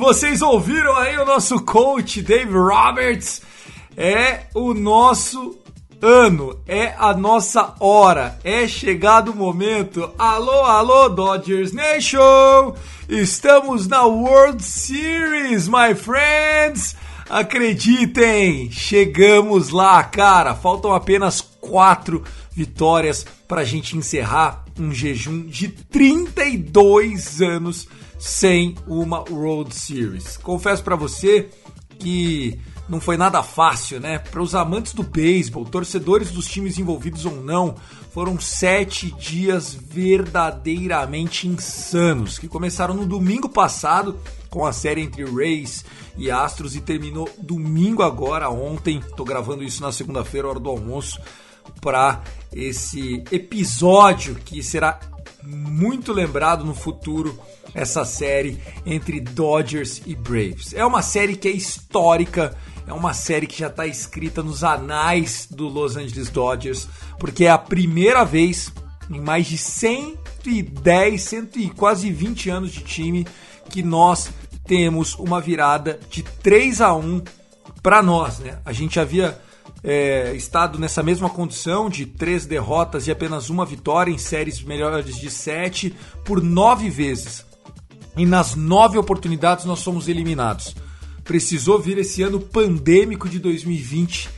[0.00, 3.42] Vocês ouviram aí o nosso coach Dave Roberts?
[3.94, 5.58] É o nosso
[6.00, 10.10] ano, é a nossa hora, é chegado o momento.
[10.18, 12.74] Alô, alô, Dodgers Nation!
[13.10, 16.96] Estamos na World Series, my friends!
[17.28, 20.54] Acreditem, chegamos lá, cara.
[20.54, 27.86] Faltam apenas quatro vitórias para a gente encerrar um jejum de 32 anos
[28.20, 30.36] sem uma World Series.
[30.36, 31.48] Confesso para você
[31.98, 34.18] que não foi nada fácil, né?
[34.18, 37.76] Para os amantes do beisebol, torcedores dos times envolvidos ou não,
[38.12, 44.18] foram sete dias verdadeiramente insanos que começaram no domingo passado
[44.50, 45.84] com a série entre Rays
[46.16, 49.00] e Astros e terminou domingo agora, ontem.
[49.16, 51.20] Tô gravando isso na segunda-feira, hora do almoço,
[51.80, 54.98] para esse episódio que será
[55.42, 57.38] muito lembrado no futuro
[57.74, 60.72] essa série entre Dodgers e Braves.
[60.74, 62.56] É uma série que é histórica,
[62.86, 67.50] é uma série que já está escrita nos anais do Los Angeles Dodgers, porque é
[67.50, 68.72] a primeira vez
[69.10, 73.26] em mais de 110, 100 e quase 20 anos de time
[73.68, 74.30] que nós
[74.66, 77.22] temos uma virada de 3 a 1
[77.82, 78.58] para nós, né?
[78.64, 79.40] A gente havia
[79.82, 85.16] é, estado nessa mesma condição de três derrotas e apenas uma vitória em séries melhores
[85.16, 87.44] de sete por nove vezes.
[88.16, 90.74] E nas nove oportunidades nós somos eliminados.
[91.24, 94.28] Precisou vir esse ano pandêmico de 2020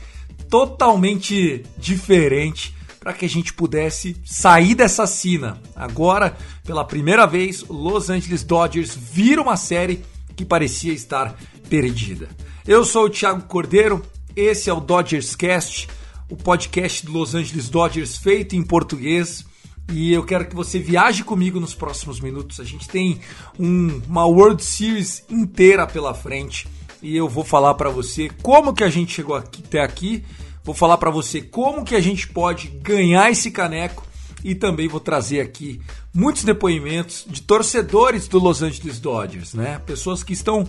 [0.49, 5.59] totalmente diferente para que a gente pudesse sair dessa sina.
[5.75, 10.05] Agora, pela primeira vez, Los Angeles Dodgers vira uma série
[10.35, 11.35] que parecia estar
[11.69, 12.29] perdida.
[12.65, 14.01] Eu sou o Thiago Cordeiro,
[14.35, 15.87] esse é o Dodgers Cast,
[16.29, 19.45] o podcast do Los Angeles Dodgers feito em português.
[19.91, 22.59] E eu quero que você viaje comigo nos próximos minutos.
[22.59, 23.19] A gente tem
[23.59, 26.67] um- uma World Series inteira pela frente
[27.01, 30.23] e eu vou falar para você como que a gente chegou aqui, até aqui.
[30.63, 34.07] Vou falar para você como que a gente pode ganhar esse caneco
[34.41, 35.81] e também vou trazer aqui
[36.13, 39.79] muitos depoimentos de torcedores do Los Angeles Dodgers, né?
[39.85, 40.65] Pessoas que estão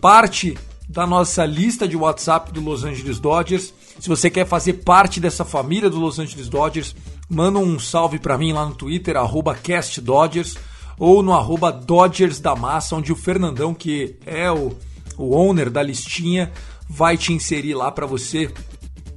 [0.00, 0.58] parte
[0.90, 3.72] da nossa lista de WhatsApp do Los Angeles Dodgers.
[4.00, 6.96] Se você quer fazer parte dessa família do Los Angeles Dodgers,
[7.28, 9.14] manda um salve para mim lá no Twitter,
[9.62, 10.56] CastDodgers,
[10.98, 14.76] ou no arroba Dodgers da Massa, onde o Fernandão, que é o,
[15.16, 16.50] o owner da listinha,
[16.88, 18.52] vai te inserir lá para você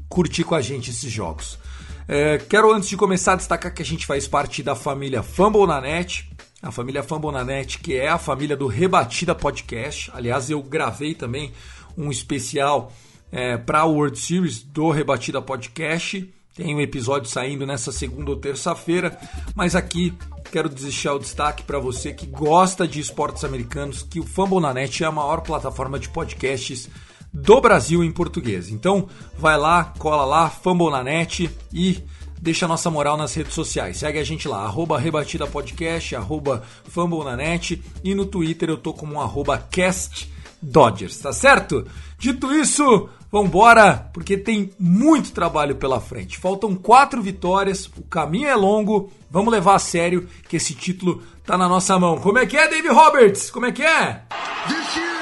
[0.07, 1.57] curtir com a gente esses jogos.
[2.07, 5.81] É, quero, antes de começar, destacar que a gente faz parte da família Fumble na
[5.81, 6.29] Net,
[6.63, 10.09] a família Fumble na Net, que é a família do Rebatida Podcast.
[10.13, 11.51] Aliás, eu gravei também
[11.97, 12.94] um especial
[13.29, 16.34] é, para a World Series do Rebatida Podcast.
[16.56, 19.19] Tem um episódio saindo nessa segunda ou terça-feira,
[19.53, 20.13] mas aqui
[20.51, 24.74] quero deixar o destaque para você que gosta de esportes americanos, que o Fumble na
[24.74, 26.90] Net é a maior plataforma de podcasts
[27.34, 28.69] do Brasil em português.
[28.69, 32.01] Então, vai lá, cola lá, Fumble na Net e
[32.44, 33.98] deixa a nossa moral nas redes sociais.
[33.98, 38.75] Segue a gente lá, arroba Rebatida Podcast, arroba Fumble na Net e no Twitter eu
[38.75, 40.30] tô como arroba Cast
[40.62, 41.88] Dodgers, tá certo?
[42.19, 46.38] Dito isso, vambora, porque tem muito trabalho pela frente.
[46.38, 51.57] Faltam quatro vitórias, o caminho é longo, vamos levar a sério que esse título tá
[51.57, 52.19] na nossa mão.
[52.19, 53.50] Como é que é, Dave Roberts?
[53.50, 54.22] Como é que é?
[54.68, 55.12] This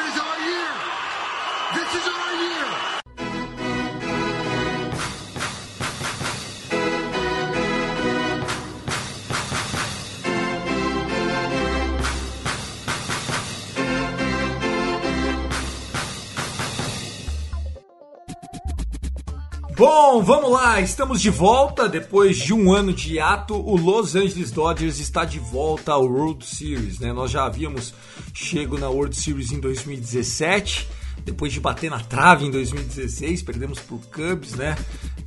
[19.82, 21.90] Bom, vamos lá, estamos de volta.
[21.90, 26.46] Depois de um ano de hiato, o Los Angeles Dodgers está de volta ao World
[26.46, 27.00] Series.
[27.00, 27.12] Né?
[27.12, 27.92] Nós já havíamos
[28.32, 30.88] chego na World Series em 2017
[31.26, 34.76] depois de bater na trave em 2016, perdemos por Cubs, né?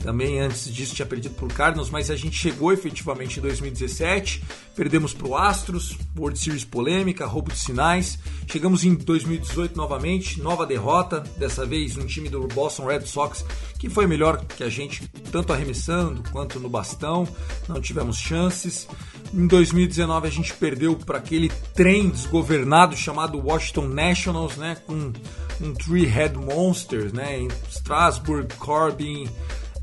[0.04, 4.44] Também antes disso tinha perdido por Cardinals, mas a gente chegou efetivamente em 2017,
[4.76, 8.18] perdemos para o Astros, World Series polêmica, roubo de sinais.
[8.46, 13.46] Chegamos em 2018 novamente, nova derrota, dessa vez um time do Boston Red Sox
[13.78, 17.26] que foi melhor que a gente, tanto arremessando quanto no bastão,
[17.66, 18.86] não tivemos chances.
[19.32, 25.12] Em 2019 a gente perdeu para aquele trem desgovernado chamado Washington Nationals, né, com
[25.60, 27.38] um Three-Head Monsters, né?
[27.38, 29.28] Em Strasbourg, Corbin,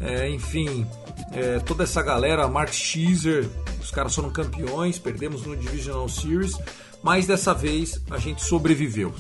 [0.01, 0.86] é, enfim,
[1.31, 3.50] é, toda essa galera, Mark Schizer,
[3.80, 6.57] os caras foram campeões, perdemos no Divisional Series,
[7.03, 9.13] mas dessa vez a gente sobreviveu.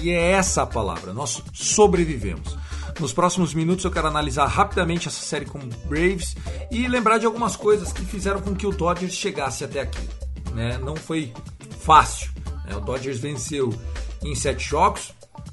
[0.00, 2.56] E é essa a palavra, nós sobrevivemos.
[2.98, 6.36] Nos próximos minutos eu quero analisar rapidamente essa série com Braves
[6.70, 10.06] e lembrar de algumas coisas que fizeram com que o Dodgers chegasse até aqui.
[10.52, 10.78] Né?
[10.78, 11.32] Não foi
[11.80, 12.30] fácil.
[12.66, 12.76] Né?
[12.76, 13.74] O Dodgers venceu
[14.22, 15.12] em sete jogos,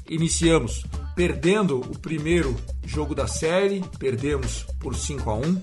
[0.09, 0.83] Iniciamos
[1.17, 2.55] perdendo o primeiro
[2.85, 5.61] jogo da série, perdemos por 5 a 1.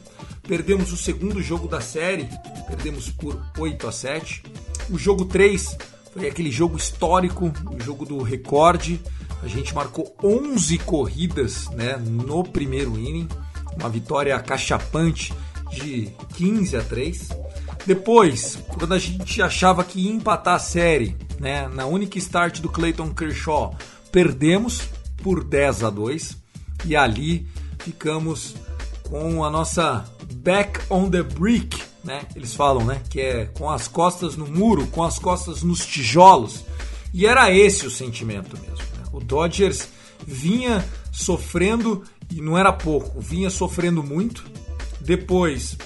[0.48, 2.28] Perdemos o segundo jogo da série,
[2.66, 4.42] perdemos por 8 a 7.
[4.90, 5.78] O jogo 3
[6.12, 9.00] foi aquele jogo histórico, o jogo do recorde.
[9.44, 13.28] A gente marcou 11 corridas né, no primeiro inning,
[13.78, 15.32] uma vitória cachapante
[15.70, 17.28] de 15 a 3.
[17.86, 22.68] Depois, quando a gente achava que ia empatar a série, né, na única start do
[22.68, 23.72] Clayton Kershaw,
[24.10, 24.82] perdemos
[25.24, 26.36] por 10 a 2
[26.84, 27.48] e ali
[27.78, 28.54] ficamos
[29.08, 30.04] com a nossa
[30.34, 32.26] back on the brick, né?
[32.36, 36.62] Eles falam, né, que é com as costas no muro, com as costas nos tijolos.
[37.14, 38.84] E era esse o sentimento mesmo.
[38.98, 39.04] Né?
[39.14, 39.88] O Dodgers
[40.26, 44.44] vinha sofrendo e não era pouco, vinha sofrendo muito.
[45.00, 45.78] Depois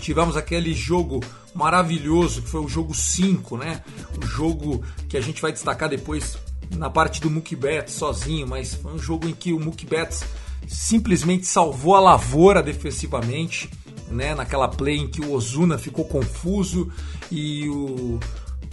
[0.00, 1.20] tivemos aquele jogo
[1.54, 3.82] maravilhoso que foi o jogo 5, né?
[4.20, 6.36] O jogo que a gente vai destacar depois
[6.74, 10.24] na parte do Mookie Betts sozinho, mas foi um jogo em que o Mookie Betts
[10.66, 13.70] simplesmente salvou a lavoura defensivamente,
[14.08, 14.34] né?
[14.34, 16.90] Naquela play em que o Ozuna ficou confuso
[17.30, 18.18] e o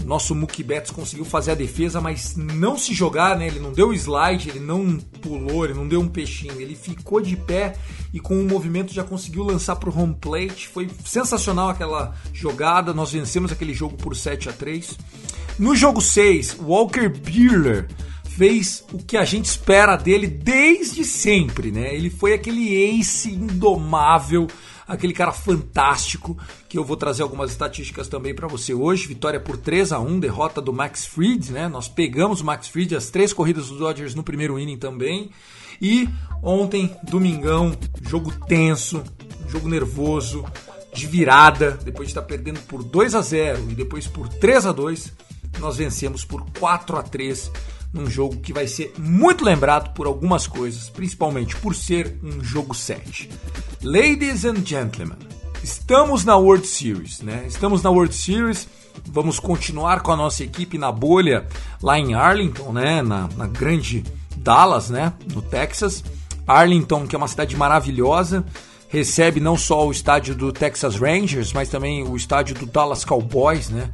[0.06, 3.48] nosso Mookie Betts conseguiu fazer a defesa, mas não se jogar, né?
[3.48, 7.38] Ele não deu slide, ele não pulou, ele não deu um peixinho, ele ficou de
[7.38, 7.76] pé
[8.14, 10.68] e com o movimento já conseguiu lançar para o home plate.
[10.68, 12.94] Foi sensacional aquela jogada.
[12.94, 14.98] Nós vencemos aquele jogo por 7 a 3.
[15.60, 17.88] No jogo 6, Walker Buehler
[18.36, 21.94] fez o que a gente espera dele desde sempre, né?
[21.94, 24.48] Ele foi aquele ace indomável,
[24.88, 26.36] aquele cara fantástico,
[26.68, 29.08] que eu vou trazer algumas estatísticas também para você hoje.
[29.08, 31.68] Vitória por 3 a 1 derrota do Max Fried, né?
[31.68, 35.30] Nós pegamos o Max Fried, as três corridas dos Dodgers no primeiro inning também.
[35.80, 36.10] E
[36.42, 39.04] ontem, domingão, jogo tenso,
[39.48, 40.44] jogo nervoso,
[40.94, 44.72] de virada, depois de estar perdendo por 2 a 0 e depois por 3 a
[44.72, 45.14] 2
[45.60, 47.52] nós vencemos por 4 a 3
[47.94, 52.74] num jogo que vai ser muito lembrado por algumas coisas, principalmente por ser um jogo
[52.74, 53.30] 7.
[53.84, 55.18] Ladies and gentlemen,
[55.64, 57.46] estamos na World Series, né?
[57.48, 58.68] Estamos na World Series.
[59.06, 61.48] Vamos continuar com a nossa equipe na bolha
[61.82, 63.02] lá em Arlington, né?
[63.02, 64.04] Na, na grande
[64.36, 65.14] Dallas, né?
[65.32, 66.04] No Texas.
[66.48, 68.44] Arlington, que é uma cidade maravilhosa,
[68.90, 73.70] recebe não só o estádio do Texas Rangers, mas também o estádio do Dallas Cowboys,
[73.70, 73.90] né?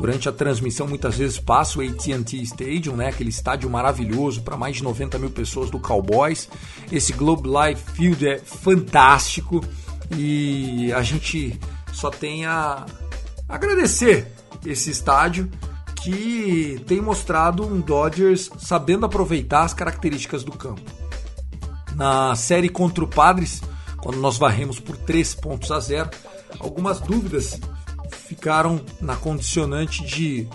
[0.00, 3.08] Durante a transmissão, muitas vezes passa o AT&T Stadium, né?
[3.08, 6.48] Aquele estádio maravilhoso para mais de 90 mil pessoas do Cowboys.
[6.90, 9.62] Esse Globe Life Field é fantástico
[10.16, 11.60] e a gente
[11.92, 12.86] só tem a
[13.46, 14.32] agradecer
[14.64, 15.50] esse estádio
[15.96, 20.80] que tem mostrado um Dodgers sabendo aproveitar as características do campo.
[21.94, 23.60] Na série contra o Padres,
[23.98, 26.08] quando nós varremos por 3 pontos a 0,
[26.58, 27.60] algumas dúvidas
[28.30, 30.48] ficaram na condicionante de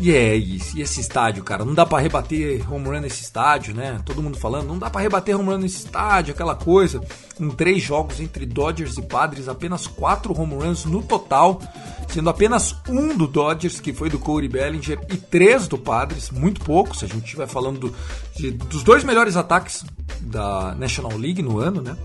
[0.00, 3.74] e é isso, e esse estádio, cara, não dá para rebater home run nesse estádio,
[3.74, 4.00] né?
[4.06, 7.02] Todo mundo falando, não dá para rebater home run nesse estádio, aquela coisa.
[7.38, 11.60] Em três jogos entre Dodgers e Padres, apenas quatro home runs no total,
[12.08, 16.60] sendo apenas um do Dodgers, que foi do Corey Bellinger, e três do Padres, muito
[16.60, 17.94] pouco, se a gente estiver falando do,
[18.36, 19.84] de, dos dois melhores ataques
[20.20, 21.96] da National League no ano, né?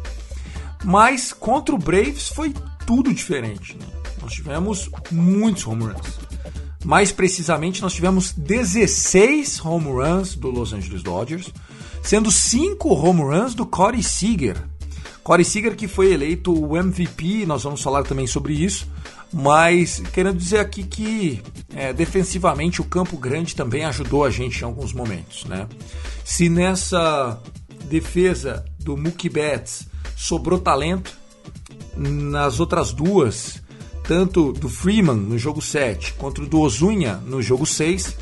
[0.84, 2.54] Mas contra o Braves foi
[2.88, 4.03] tudo diferente, né?
[4.24, 6.20] Nós tivemos muitos home runs.
[6.86, 11.50] Mais precisamente, nós tivemos 16 home runs do Los Angeles Dodgers,
[12.02, 14.58] sendo 5 home runs do Corey Seager.
[15.24, 18.88] Corey Seager que foi eleito o MVP, nós vamos falar também sobre isso,
[19.32, 21.42] mas querendo dizer aqui que
[21.74, 25.68] é, defensivamente o campo grande também ajudou a gente em alguns momentos, né?
[26.24, 27.42] Se nessa
[27.86, 31.22] defesa do Mookie Betts sobrou talento.
[31.96, 33.62] Nas outras duas,
[34.04, 38.16] tanto do Freeman no jogo 7 quanto do Ozunha no jogo 6,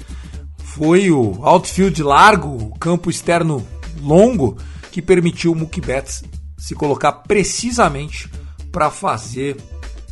[0.57, 3.65] foi o outfield largo, o campo externo
[4.01, 4.57] longo,
[4.91, 6.23] que permitiu o Mookie Betts
[6.57, 8.29] se colocar precisamente
[8.71, 9.57] para fazer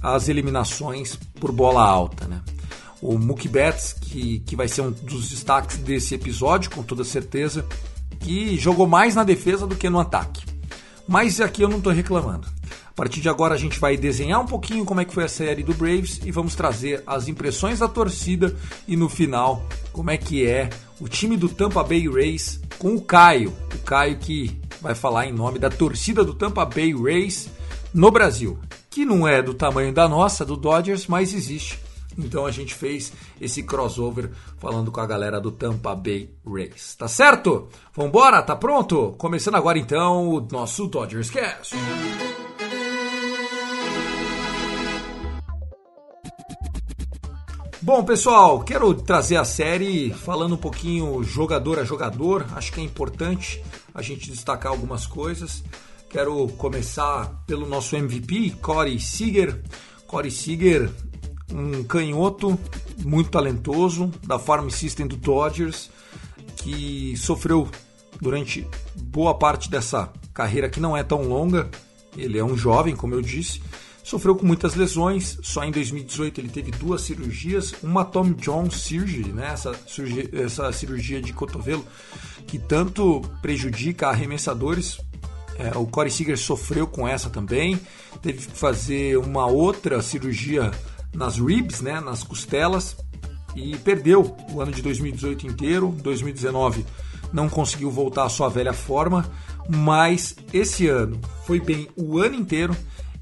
[0.02, 2.28] as eliminações por bola alta.
[2.28, 2.42] Né?
[3.02, 7.66] O Mookie Betts, que, que vai ser um dos destaques desse episódio, com toda certeza,
[8.20, 10.44] que jogou mais na defesa do que no ataque.
[11.08, 12.48] Mas aqui eu não estou reclamando.
[13.00, 15.30] A partir de agora a gente vai desenhar um pouquinho como é que foi a
[15.30, 18.54] série do Braves e vamos trazer as impressões da torcida
[18.86, 19.64] e no final
[19.94, 24.18] como é que é o time do Tampa Bay Rays com o Caio, o Caio
[24.18, 27.50] que vai falar em nome da torcida do Tampa Bay Rays
[27.94, 31.80] no Brasil, que não é do tamanho da nossa, do Dodgers, mas existe
[32.18, 36.96] então a gente fez esse crossover falando com a galera do Tampa Bay Rays.
[36.96, 37.70] Tá certo?
[37.94, 38.42] Vambora?
[38.42, 39.16] Tá pronto?
[39.18, 41.78] Começando agora então o nosso Dodgers Cast.
[47.82, 52.46] Bom, pessoal, quero trazer a série falando um pouquinho jogador a jogador.
[52.54, 53.64] Acho que é importante
[53.96, 55.64] a gente destacar algumas coisas.
[56.10, 59.64] Quero começar pelo nosso MVP, Corey Seager.
[60.06, 60.92] Corey Seager
[61.54, 62.60] um canhoto
[62.98, 65.90] muito talentoso da Farm System do Dodgers,
[66.58, 67.70] que sofreu
[68.20, 71.70] durante boa parte dessa carreira que não é tão longa.
[72.18, 73.62] Ele é um jovem, como eu disse,
[74.10, 75.38] sofreu com muitas lesões.
[75.44, 79.52] Só em 2018 ele teve duas cirurgias, uma Tom John Surgery, né?
[79.54, 81.86] essa, cirurgia, essa cirurgia de cotovelo
[82.48, 85.00] que tanto prejudica arremessadores.
[85.60, 87.80] É, o Corey Seager sofreu com essa também.
[88.22, 90.72] Teve que fazer uma outra cirurgia
[91.14, 92.96] nas ribs, né, nas costelas,
[93.56, 95.96] e perdeu o ano de 2018 inteiro.
[96.02, 96.84] 2019
[97.32, 99.30] não conseguiu voltar à sua velha forma,
[99.70, 102.76] mas esse ano foi bem o ano inteiro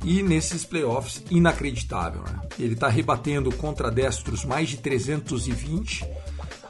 [0.03, 2.21] e nesses playoffs inacreditável.
[2.21, 2.41] Né?
[2.59, 6.05] Ele está rebatendo contra destros mais de 320.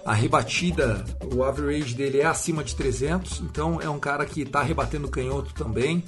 [0.05, 1.03] A rebatida,
[1.34, 5.53] o average dele é acima de 300, então é um cara que está rebatendo canhoto
[5.53, 6.03] também.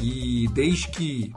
[0.00, 1.32] E desde que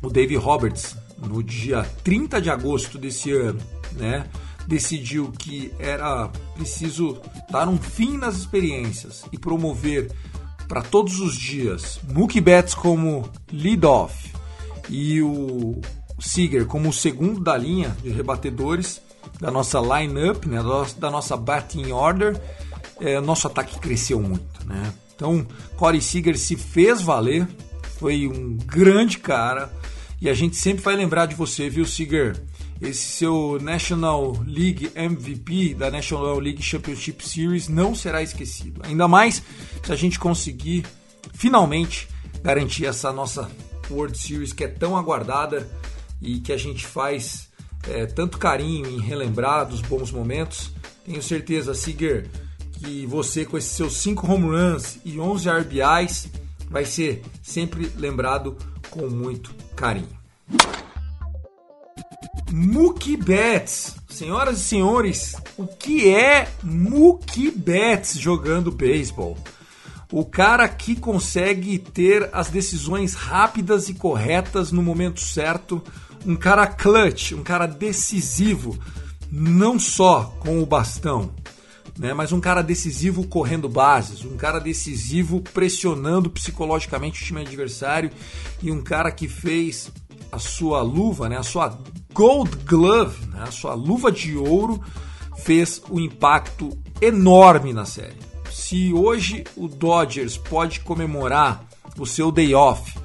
[0.00, 3.60] o Dave Roberts no dia 30 de agosto desse ano,
[3.92, 4.28] né,
[4.66, 7.20] decidiu que era preciso
[7.50, 10.10] dar um fim nas experiências e promover
[10.70, 14.32] para todos os dias Mookie Betts como lead-off
[14.88, 15.80] e o
[16.20, 19.02] Seager como o segundo da linha de rebatedores
[19.40, 20.58] da nossa line-up, né,
[20.96, 22.40] da nossa batting order,
[23.00, 24.64] é, nosso ataque cresceu muito.
[24.64, 24.92] Né?
[25.16, 25.44] Então,
[25.76, 27.48] Corey Seager se fez valer,
[27.98, 29.72] foi um grande cara,
[30.20, 32.40] e a gente sempre vai lembrar de você, viu, Seager?
[32.80, 38.80] Esse seu National League MVP da National League Championship Series não será esquecido.
[38.84, 39.42] Ainda mais
[39.82, 40.86] se a gente conseguir
[41.34, 42.08] finalmente
[42.42, 43.50] garantir essa nossa
[43.90, 45.68] World Series que é tão aguardada
[46.22, 47.50] e que a gente faz
[47.88, 50.70] é, tanto carinho em relembrar dos bons momentos.
[51.04, 52.30] Tenho certeza, Seager,
[52.72, 56.28] que você com esses seus 5 home runs e 11 RBIs
[56.68, 58.56] vai ser sempre lembrado
[58.90, 60.19] com muito carinho.
[62.52, 63.96] Mookie Betts.
[64.08, 69.38] Senhoras e senhores, o que é Mookie Betts jogando beisebol?
[70.12, 75.80] O cara que consegue ter as decisões rápidas e corretas no momento certo,
[76.26, 78.76] um cara clutch, um cara decisivo,
[79.30, 81.30] não só com o bastão,
[81.96, 88.10] né, mas um cara decisivo correndo bases, um cara decisivo pressionando psicologicamente o time adversário
[88.60, 89.90] e um cara que fez
[90.32, 91.78] a sua luva, né, a sua
[92.12, 94.82] Gold Glove, né, sua luva de ouro,
[95.38, 98.18] fez um impacto enorme na série.
[98.50, 101.64] Se hoje o Dodgers pode comemorar
[101.98, 102.98] o seu day off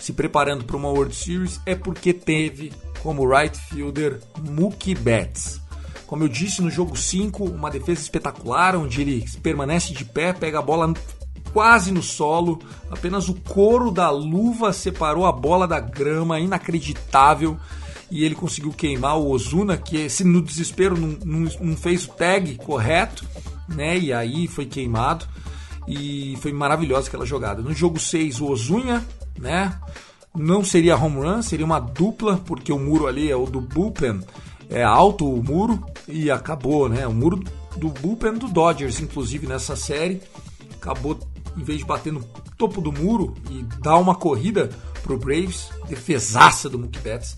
[0.00, 5.60] se preparando para uma World Series, é porque teve como right fielder Mookie Betts.
[6.06, 10.58] Como eu disse no jogo 5, uma defesa espetacular, onde ele permanece de pé, pega
[10.58, 10.92] a bola
[11.52, 17.56] quase no solo, apenas o couro da luva separou a bola da grama, inacreditável.
[18.10, 22.08] E ele conseguiu queimar o Ozuna, que se no desespero não, não, não fez o
[22.08, 23.24] tag correto,
[23.68, 23.98] né?
[23.98, 25.26] E aí foi queimado.
[25.86, 27.62] E foi maravilhosa aquela jogada.
[27.62, 29.04] No jogo 6, o Ozunha,
[29.38, 29.78] né?
[30.34, 34.20] Não seria home run, seria uma dupla, porque o muro ali é o do bullpen
[34.70, 37.06] é alto o muro e acabou, né?
[37.06, 37.42] O muro
[37.76, 40.22] do bullpen do Dodgers, inclusive nessa série,
[40.76, 41.18] acabou
[41.56, 42.22] em vez de bater no
[42.56, 44.70] topo do muro e dar uma corrida
[45.02, 47.36] pro Braves, defesaça do Mookie Betts,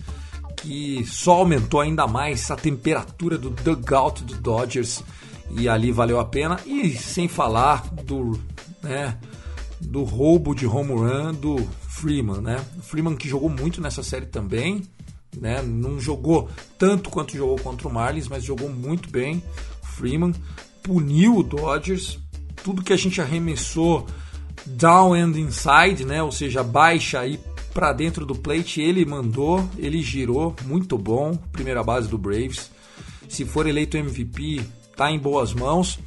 [0.63, 5.03] que só aumentou ainda mais a temperatura do dugout do Dodgers
[5.51, 6.59] e ali valeu a pena.
[6.65, 8.41] E sem falar do,
[8.81, 9.19] né,
[9.81, 11.57] do roubo de home run do
[11.89, 12.65] Freeman, né?
[12.79, 14.83] O Freeman que jogou muito nessa série também,
[15.37, 15.61] né?
[15.63, 19.43] Não jogou tanto quanto jogou contra o Marlins, mas jogou muito bem.
[19.83, 20.33] O Freeman
[20.83, 22.19] puniu o Dodgers.
[22.63, 24.07] Tudo que a gente arremessou
[24.65, 26.23] down and inside, né?
[26.23, 27.39] Ou seja, baixa aí
[27.73, 31.35] para dentro do plate, ele mandou, ele girou, muito bom.
[31.53, 32.71] Primeira base do Braves.
[33.29, 34.61] Se for eleito MVP,
[34.97, 35.99] tá em boas mãos.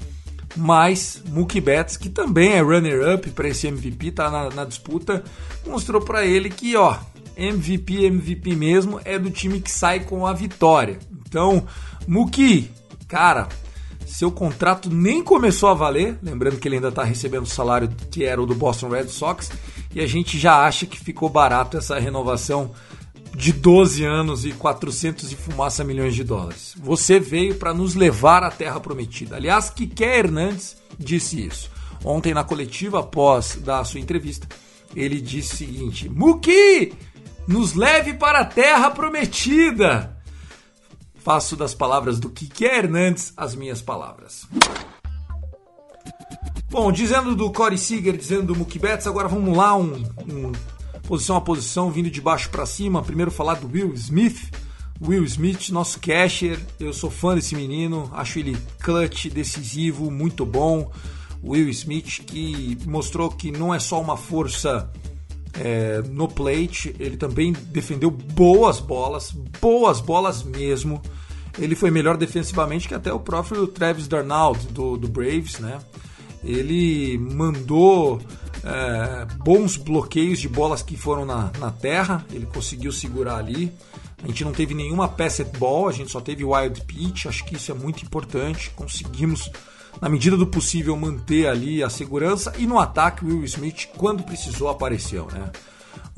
[0.56, 5.24] Mas Mookie Betts, que também é runner-up para esse MVP, tá na, na disputa,
[5.66, 6.98] mostrou para ele que, ó,
[7.36, 10.98] MVP, MVP mesmo, é do time que sai com a vitória.
[11.28, 11.66] Então,
[12.08, 12.72] Mookie,
[13.08, 13.50] cara,
[14.06, 18.24] seu contrato nem começou a valer, lembrando que ele ainda está recebendo o salário que
[18.24, 19.52] era o do Boston Red Sox,
[19.96, 22.72] e a gente já acha que ficou barato essa renovação
[23.34, 26.76] de 12 anos e 400 e fumaça milhões de dólares.
[26.78, 29.38] Você veio para nos levar à Terra Prometida.
[29.38, 31.72] Aliás, Kike Hernandes disse isso.
[32.04, 34.48] Ontem na coletiva, após da sua entrevista,
[34.96, 36.94] ele disse o seguinte: Muki,
[37.48, 40.16] nos leve para a Terra Prometida.
[41.16, 44.48] Faço das palavras do Kike Hernandes as minhas palavras.
[46.70, 50.52] Bom, dizendo do Corey Seager, dizendo do Mookie Betts, agora vamos lá, um, um
[51.08, 53.02] posição a posição, vindo de baixo para cima.
[53.02, 54.52] Primeiro falar do Will Smith.
[55.02, 60.90] Will Smith, nosso catcher, eu sou fã desse menino, acho ele clutch, decisivo, muito bom.
[61.44, 64.90] Will Smith que mostrou que não é só uma força
[65.60, 69.32] é, no plate, ele também defendeu boas bolas,
[69.62, 71.02] boas bolas mesmo.
[71.60, 75.80] Ele foi melhor defensivamente que até o próprio Travis Darnold do, do Braves, né?
[76.46, 78.22] Ele mandou
[78.64, 83.72] é, bons bloqueios de bolas que foram na, na terra, ele conseguiu segurar ali.
[84.24, 87.56] A gente não teve nenhuma pass ball, a gente só teve wild pitch, acho que
[87.56, 88.72] isso é muito importante.
[88.76, 89.52] Conseguimos,
[90.02, 92.54] na medida do possível, manter ali a segurança.
[92.58, 95.28] E no ataque, Will Smith, quando precisou, apareceu.
[95.32, 95.52] Né?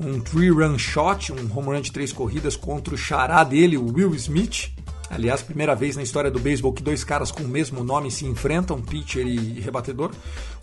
[0.00, 4.14] Um three-run shot, um home run de três corridas contra o xará dele, o Will
[4.14, 4.70] Smith.
[5.10, 8.26] Aliás, primeira vez na história do beisebol que dois caras com o mesmo nome se
[8.26, 10.10] enfrentam, pitcher e rebatedor.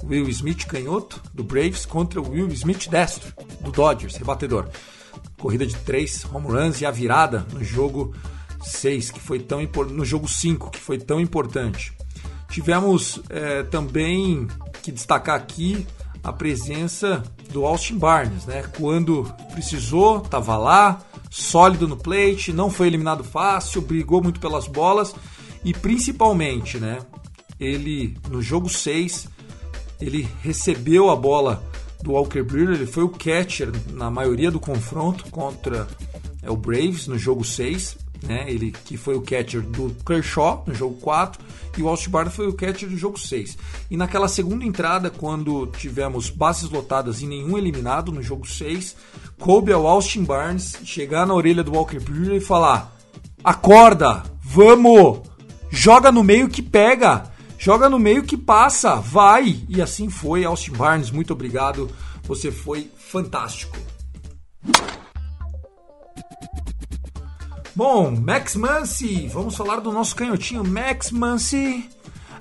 [0.03, 4.67] Will Smith, canhoto, do Braves, contra o Will Smith, destro, do Dodgers, rebatedor.
[5.39, 8.13] Corrida de três home runs e a virada no jogo
[8.61, 11.93] 6, que foi tão no jogo 5, que foi tão importante.
[12.49, 14.47] Tivemos é, também
[14.81, 15.85] que destacar aqui
[16.23, 18.63] a presença do Austin Barnes, né?
[18.77, 21.01] Quando precisou, estava lá,
[21.37, 25.13] sólido no plate, não foi eliminado fácil, brigou muito pelas bolas
[25.65, 26.99] e principalmente, né?
[27.59, 29.27] Ele no jogo 6,
[29.99, 31.61] ele recebeu a bola
[32.01, 35.85] do Walker Buehler, ele foi o catcher na maioria do confronto contra
[36.41, 38.45] é, o Braves no jogo 6, né?
[38.47, 41.43] Ele que foi o catcher do Kershaw no jogo 4
[41.77, 43.57] e o Austin Barnes foi o catcher do jogo 6.
[43.89, 48.95] E naquela segunda entrada, quando tivemos bases lotadas e nenhum eliminado no jogo 6,
[49.39, 52.95] coube ao Austin Barnes chegar na orelha do Walker Buehler e falar:
[53.43, 55.21] "Acorda, vamos!
[55.69, 60.71] Joga no meio que pega, joga no meio que passa, vai!" E assim foi, Austin
[60.71, 61.89] Barnes, muito obrigado.
[62.23, 63.77] Você foi fantástico.
[67.75, 71.89] Bom, Max Muncy, vamos falar do nosso canhotinho Max Muncy.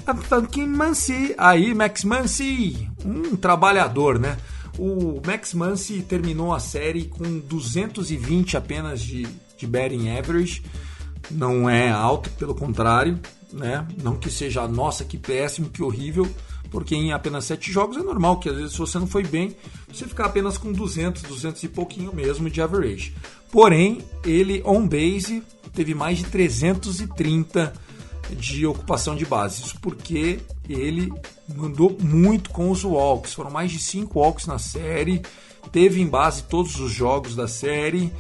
[0.07, 1.35] A fucking Muncy.
[1.37, 4.37] Aí, Max Muncy, um trabalhador, né?
[4.79, 9.27] O Max Muncy terminou a série com 220 apenas de,
[9.59, 10.63] de batting average.
[11.29, 13.19] Não é alto, pelo contrário,
[13.53, 13.85] né?
[14.01, 16.33] Não que seja, nossa, que péssimo, que horrível,
[16.75, 19.55] porque em apenas 7 jogos é normal que às vezes se você não foi bem,
[19.87, 23.15] você ficar apenas com 200, 200 e pouquinho mesmo de average.
[23.53, 25.41] Porém, ele on base
[25.73, 27.73] teve mais de 330
[28.33, 29.63] de ocupação de base.
[29.63, 31.13] Isso porque ele
[31.57, 33.35] mandou muito com os walks.
[33.35, 35.23] Foram mais de 5 walks na série.
[35.71, 38.13] Teve em base todos os jogos da série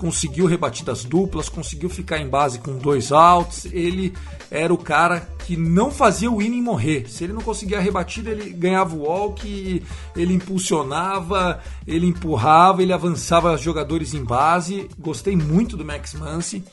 [0.00, 3.66] conseguiu rebatidas duplas, conseguiu ficar em base com dois outs.
[3.66, 4.14] Ele
[4.50, 7.04] era o cara que não fazia o inning morrer.
[7.06, 9.82] Se ele não conseguia a rebatida, ele ganhava o walk,
[10.16, 14.88] ele impulsionava, ele empurrava, ele avançava os jogadores em base.
[14.98, 16.64] Gostei muito do Max Muncy.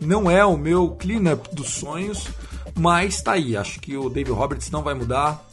[0.00, 2.28] Não é o meu cleanup dos sonhos,
[2.78, 3.56] mas tá aí.
[3.56, 5.44] Acho que o David Roberts não vai mudar.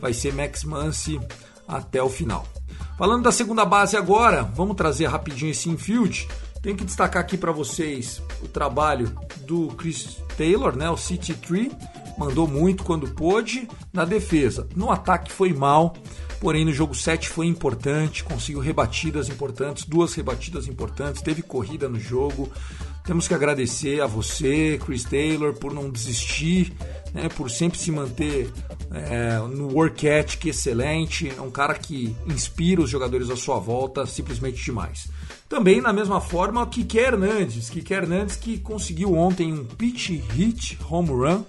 [0.00, 1.20] Vai ser Max Muncy
[1.68, 2.44] até o final.
[2.98, 6.26] Falando da segunda base agora, vamos trazer rapidinho esse infield.
[6.62, 9.14] Tenho que destacar aqui para vocês o trabalho
[9.46, 11.72] do Chris Taylor, né, o City Tree,
[12.18, 14.68] mandou muito quando pôde na defesa.
[14.76, 15.94] No ataque foi mal.
[16.38, 22.00] porém no jogo 7 foi importante, conseguiu rebatidas importantes, duas rebatidas importantes, teve corrida no
[22.00, 22.50] jogo.
[23.04, 26.72] Temos que agradecer a você, Chris Taylor, por não desistir,
[27.12, 28.50] né, por sempre se manter
[28.90, 31.30] é, no work ethic excelente.
[31.36, 35.08] É um cara que inspira os jogadores à sua volta simplesmente demais.
[35.50, 37.68] Também na mesma forma, Kike Hernandes.
[37.68, 41.42] Kike Hernandes que conseguiu ontem um pitch hit home run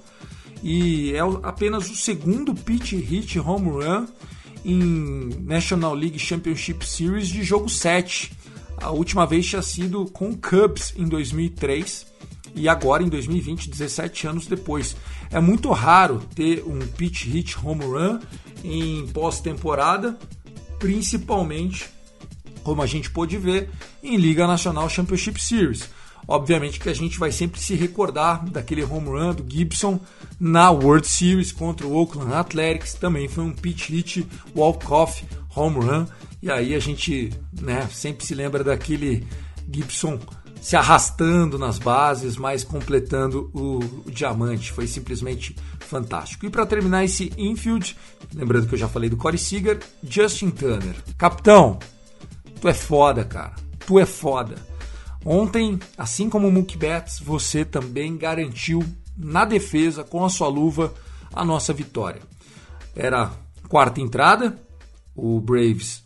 [0.64, 4.08] e é apenas o segundo pitch hit home run
[4.66, 8.32] em National League Championship Series de jogo 7.
[8.78, 12.08] A última vez tinha sido com Cubs em 2003
[12.56, 14.96] e agora em 2020, 17 anos depois.
[15.30, 18.20] É muito raro ter um pitch hit home run
[18.64, 20.18] em pós-temporada,
[20.80, 22.01] principalmente
[22.64, 23.70] como a gente pôde ver
[24.04, 25.90] em Liga Nacional Championship Series.
[26.28, 30.00] Obviamente que a gente vai sempre se recordar daquele home run do Gibson
[30.40, 36.06] na World Series contra o Oakland Athletics, também foi um pitch hit walk-off home run,
[36.42, 39.26] e aí a gente né, sempre se lembra daquele
[39.72, 40.20] Gibson
[40.62, 44.72] se arrastando nas bases, mas completando o, o diamante.
[44.72, 46.46] Foi simplesmente fantástico.
[46.46, 47.98] E para terminar esse infield,
[48.34, 50.96] lembrando que eu já falei do Corey Seager, Justin Turner.
[51.18, 51.80] Capitão,
[52.62, 53.56] tu é foda, cara.
[53.86, 54.56] Tu é foda.
[55.26, 56.80] Ontem, assim como o Mookie
[57.22, 58.84] você também garantiu
[59.18, 60.94] na defesa com a sua luva
[61.34, 62.22] a nossa vitória.
[62.96, 63.32] Era
[63.68, 64.58] quarta entrada,
[65.16, 66.04] o Braves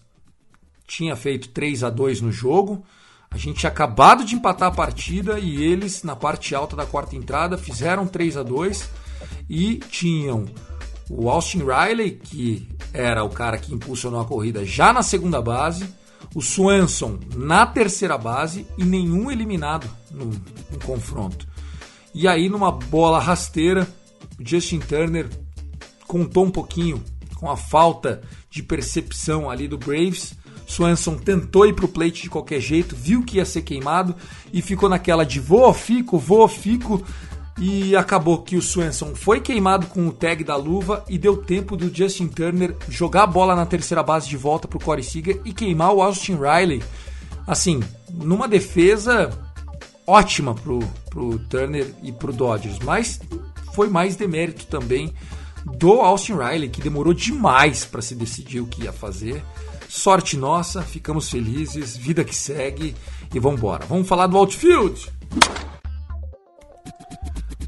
[0.87, 2.83] tinha feito 3 a 2 no jogo.
[3.29, 7.15] A gente tinha acabado de empatar a partida e eles, na parte alta da quarta
[7.15, 8.89] entrada, fizeram 3 a 2
[9.49, 10.45] e tinham
[11.09, 15.87] o Austin Riley, que era o cara que impulsionou a corrida já na segunda base,
[16.35, 21.47] o Swanson na terceira base e nenhum eliminado no, no confronto.
[22.13, 23.87] E aí, numa bola rasteira,
[24.39, 25.27] o Justin Turner
[26.05, 27.03] contou um pouquinho
[27.35, 32.29] com a falta de percepção ali do Braves Swanson tentou ir para o plate de
[32.29, 34.15] qualquer jeito, viu que ia ser queimado
[34.51, 37.03] e ficou naquela de vou, fico, vou, fico.
[37.57, 41.77] E acabou que o Swanson foi queimado com o tag da luva e deu tempo
[41.77, 45.39] do Justin Turner jogar a bola na terceira base de volta para o Corey Seager
[45.45, 46.83] e queimar o Austin Riley.
[47.47, 49.29] Assim, numa defesa
[50.05, 53.21] ótima pro, pro Turner e pro Dodgers, mas
[53.73, 55.13] foi mais demérito também
[55.77, 59.43] do Austin Riley, que demorou demais para se decidir o que ia fazer.
[59.87, 62.95] Sorte nossa, ficamos felizes, vida que segue
[63.33, 63.85] e vamos embora.
[63.85, 65.09] Vamos falar do outfield?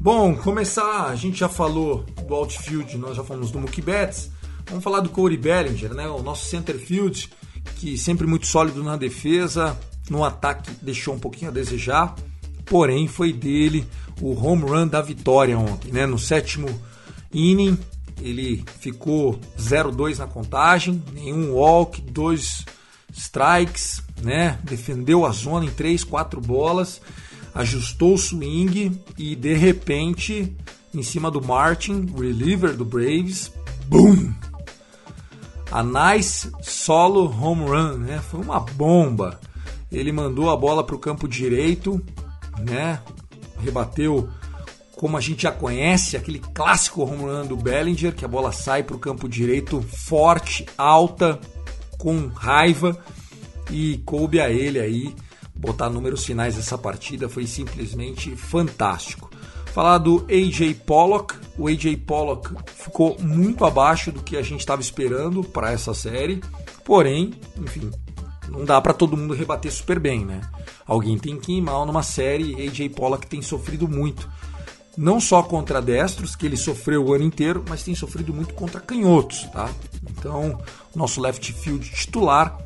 [0.00, 4.30] Bom, começar, a gente já falou do outfield, nós já falamos do Mookie Betts.
[4.68, 6.06] Vamos falar do Corey Bellinger, né?
[6.06, 7.28] O nosso center field,
[7.76, 9.76] que sempre muito sólido na defesa,
[10.08, 12.14] no ataque deixou um pouquinho a desejar,
[12.64, 13.84] porém foi dele
[14.20, 16.06] o home run da vitória ontem, né?
[16.06, 16.68] No sétimo
[17.34, 17.76] inning,
[18.20, 22.64] ele ficou 0-2 na contagem, nenhum walk, dois
[23.12, 24.60] strikes, né?
[24.62, 27.00] Defendeu a zona em 3, 4 bolas,
[27.58, 30.56] ajustou o swing e de repente,
[30.94, 33.52] em cima do Martin, reliever do Braves,
[33.86, 34.32] boom!
[35.68, 38.20] A nice solo home run, né?
[38.30, 39.40] Foi uma bomba.
[39.90, 42.00] Ele mandou a bola para o campo direito,
[42.60, 43.00] né?
[43.58, 44.28] Rebateu
[44.94, 48.84] como a gente já conhece, aquele clássico home run do Bellinger, que a bola sai
[48.84, 51.40] para o campo direito forte, alta,
[51.98, 52.96] com raiva,
[53.68, 55.14] e coube a ele aí
[55.58, 59.30] botar números finais dessa partida, foi simplesmente fantástico.
[59.66, 64.80] Falar do AJ Pollock, o AJ Pollock ficou muito abaixo do que a gente estava
[64.80, 66.42] esperando para essa série,
[66.84, 67.90] porém, enfim,
[68.48, 70.40] não dá para todo mundo rebater super bem, né?
[70.86, 74.28] Alguém tem que ir mal numa série, AJ Pollock tem sofrido muito
[74.98, 78.80] não só contra destros, que ele sofreu o ano inteiro, mas tem sofrido muito contra
[78.80, 79.70] canhotos, tá?
[80.10, 80.60] Então,
[80.92, 82.58] nosso left field titular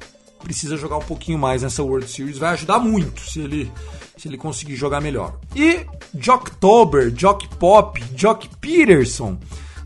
[0.43, 3.71] precisa jogar um pouquinho mais nessa World Series, vai ajudar muito se ele
[4.17, 5.39] se ele conseguir jogar melhor.
[5.57, 9.39] E Jocktober, Jock Pop, Jock Peterson,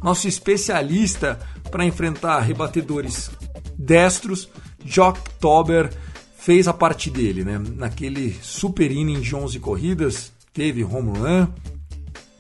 [0.02, 1.38] nosso especialista
[1.70, 3.30] para enfrentar rebatedores
[3.78, 4.48] destros,
[4.84, 5.90] Jocktober
[6.36, 7.58] fez a parte dele, né?
[7.58, 11.48] Naquele super inning de 11 corridas, teve home run,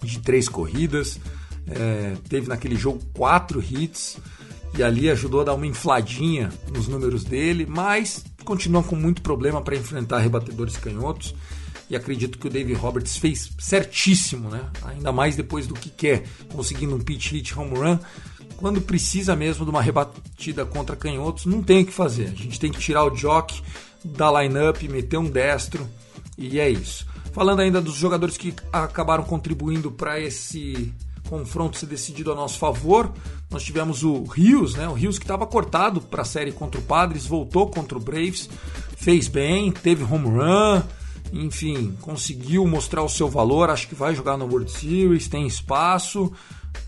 [0.02, 1.18] de três corridas.
[1.68, 4.18] É, teve naquele jogo quatro hits
[4.76, 9.62] e ali ajudou a dar uma infladinha nos números dele, mas continua com muito problema
[9.62, 11.34] para enfrentar rebatedores canhotos.
[11.88, 14.68] E acredito que o Dave Roberts fez certíssimo, né?
[14.82, 17.98] Ainda mais depois do que quer, conseguindo um pitch hit home run.
[18.56, 22.28] Quando precisa mesmo de uma rebatida contra canhotos, não tem o que fazer.
[22.28, 23.62] A gente tem que tirar o jock
[24.04, 25.88] da lineup, meter um destro
[26.36, 27.06] e é isso.
[27.32, 30.92] Falando ainda dos jogadores que acabaram contribuindo para esse
[31.28, 33.12] confronto ser decidido a nosso favor,
[33.50, 34.88] Nós tivemos o Rios, né?
[34.88, 38.48] O Rios que estava cortado para a série contra o Padres, voltou contra o Braves,
[38.96, 40.82] fez bem, teve home run,
[41.32, 43.70] enfim, conseguiu mostrar o seu valor.
[43.70, 46.32] Acho que vai jogar no World Series, tem espaço,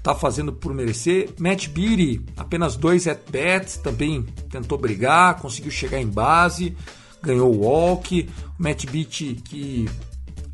[0.03, 1.31] tá fazendo por merecer.
[1.38, 6.77] Matt Beatty, apenas dois at-bats, também tentou brigar, conseguiu chegar em base,
[7.23, 8.29] ganhou o walk.
[8.59, 9.88] Matt Beatty que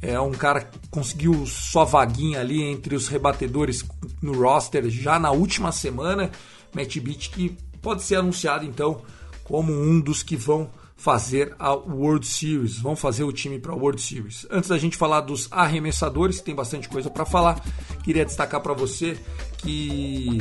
[0.06, 3.82] é um cara que conseguiu sua vaguinha ali entre os rebatedores
[4.20, 6.30] no roster já na última semana.
[6.74, 9.00] Matt Beat que pode ser anunciado então
[9.44, 13.76] como um dos que vão fazer a World Series, vão fazer o time para a
[13.76, 14.46] World Series.
[14.50, 17.62] Antes da gente falar dos arremessadores, tem bastante coisa para falar,
[18.02, 19.18] queria destacar para você
[19.58, 20.40] que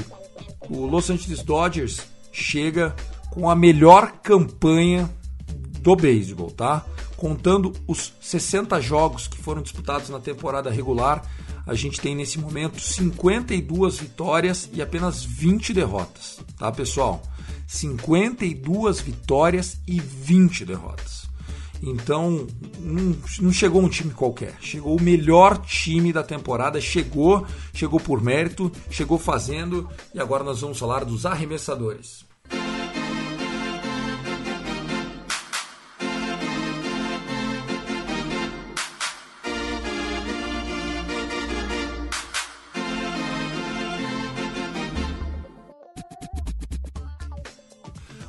[0.70, 2.96] o Los Angeles Dodgers chega
[3.32, 5.10] com a melhor campanha
[5.80, 6.86] do beisebol, tá?
[7.24, 11.24] Contando os 60 jogos que foram disputados na temporada regular,
[11.66, 17.24] a gente tem nesse momento 52 vitórias e apenas 20 derrotas, tá, pessoal?
[17.66, 21.24] 52 vitórias e 20 derrotas.
[21.82, 22.46] Então,
[22.78, 28.70] não, chegou um time qualquer, chegou o melhor time da temporada, chegou, chegou por mérito,
[28.92, 32.33] chegou fazendo, e agora nós vamos falar dos arremessadores.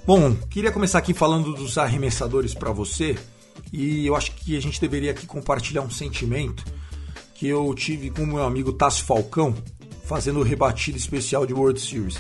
[0.07, 3.17] Bom, queria começar aqui falando dos arremessadores para você
[3.73, 6.63] e eu acho que a gente deveria aqui compartilhar um sentimento
[7.35, 9.55] que eu tive com meu amigo Tássio Falcão
[10.05, 12.19] fazendo o rebatido especial de World Series.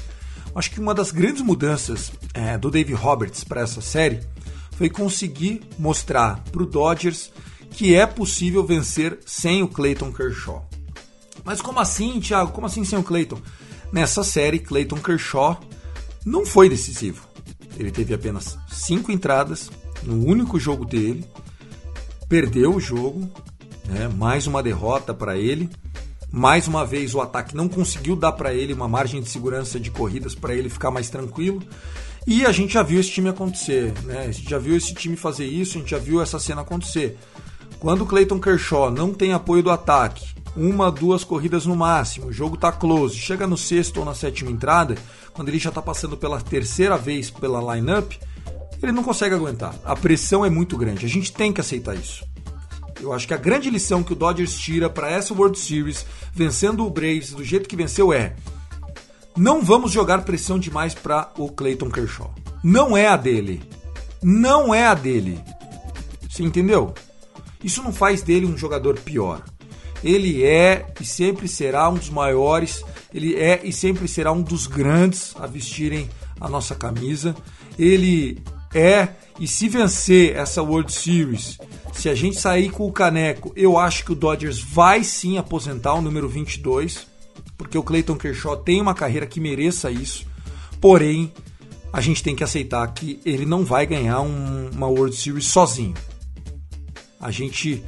[0.55, 4.21] Acho que uma das grandes mudanças é, do Dave Roberts para essa série
[4.79, 7.31] foi conseguir mostrar para o Dodgers
[7.71, 10.67] que é possível vencer sem o Clayton Kershaw.
[11.45, 12.53] Mas como assim, Thiago?
[12.53, 13.43] Como assim sem o Clayton?
[13.93, 15.61] Nessa série, Clayton Kershaw
[16.25, 17.34] não foi decisivo.
[17.79, 19.71] Ele teve apenas cinco entradas
[20.03, 21.25] no único jogo dele,
[22.29, 23.29] perdeu o jogo,
[23.87, 24.09] né?
[24.09, 25.69] mais uma derrota para ele.
[26.31, 29.91] Mais uma vez o ataque não conseguiu dar para ele uma margem de segurança de
[29.91, 31.63] corridas para ele ficar mais tranquilo.
[32.27, 34.27] E a gente já viu esse time acontecer, né?
[34.27, 37.19] A gente já viu esse time fazer isso, a gente já viu essa cena acontecer.
[37.79, 42.33] Quando o Clayton Kershaw não tem apoio do ataque, uma, duas corridas no máximo, o
[42.33, 44.97] jogo tá close, chega no sexto ou na sétima entrada,
[45.35, 48.13] quando ele já está passando pela terceira vez pela lineup,
[48.83, 49.75] ele não consegue aguentar.
[49.85, 51.05] A pressão é muito grande.
[51.05, 52.25] A gente tem que aceitar isso.
[53.01, 56.87] Eu acho que a grande lição que o Dodgers tira para essa World Series, vencendo
[56.87, 58.37] o Braves do jeito que venceu, é:
[59.37, 62.33] não vamos jogar pressão demais para o Clayton Kershaw.
[62.63, 63.63] Não é a dele.
[64.23, 65.41] Não é a dele.
[66.31, 66.95] Você entendeu?
[67.63, 69.43] Isso não faz dele um jogador pior.
[70.03, 74.67] Ele é e sempre será um dos maiores ele é e sempre será um dos
[74.67, 77.37] grandes a vestirem a nossa camisa.
[77.79, 78.43] Ele
[78.75, 81.59] é e se vencer essa World Series,
[81.93, 85.95] se a gente sair com o caneco, eu acho que o Dodgers vai sim aposentar
[85.95, 87.07] o número 22,
[87.57, 90.27] porque o Clayton Kershaw tem uma carreira que mereça isso.
[90.81, 91.33] Porém,
[91.93, 95.95] a gente tem que aceitar que ele não vai ganhar um, uma World Series sozinho.
[97.21, 97.83] A gente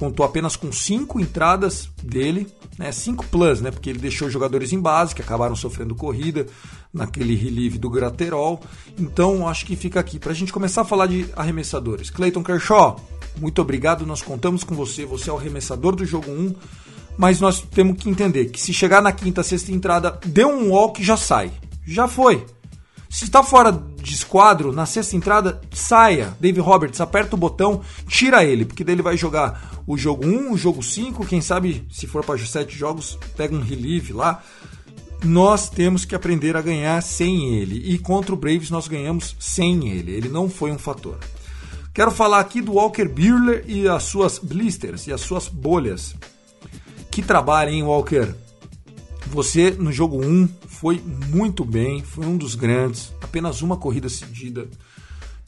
[0.00, 2.48] contou apenas com cinco entradas dele
[2.80, 2.90] né?
[2.90, 3.70] 5 plus, né?
[3.70, 6.46] Porque ele deixou jogadores em base que acabaram sofrendo corrida
[6.90, 8.58] naquele relieve do Graterol.
[8.98, 12.08] Então acho que fica aqui para a gente começar a falar de arremessadores.
[12.08, 12.98] Clayton Kershaw,
[13.38, 15.04] muito obrigado, nós contamos com você.
[15.04, 16.54] Você é o arremessador do jogo 1.
[17.18, 21.04] Mas nós temos que entender que se chegar na quinta, sexta entrada, deu um walk,
[21.04, 21.52] já sai.
[21.86, 22.46] Já foi.
[23.10, 26.36] Se está fora de esquadro, na sexta entrada, saia.
[26.38, 30.52] Dave Roberts, aperta o botão, tira ele, porque daí ele vai jogar o jogo 1,
[30.52, 34.40] o jogo 5, quem sabe, se for para 7 jogos, pega um relieve lá.
[35.24, 37.92] Nós temos que aprender a ganhar sem ele.
[37.92, 40.12] E contra o Braves nós ganhamos sem ele.
[40.12, 41.18] Ele não foi um fator.
[41.92, 46.14] Quero falar aqui do Walker Buehler e as suas blisters e as suas bolhas.
[47.10, 48.32] Que trabalho, hein, Walker?
[49.28, 54.68] Você no jogo 1 foi muito bem, foi um dos grandes, apenas uma corrida cedida.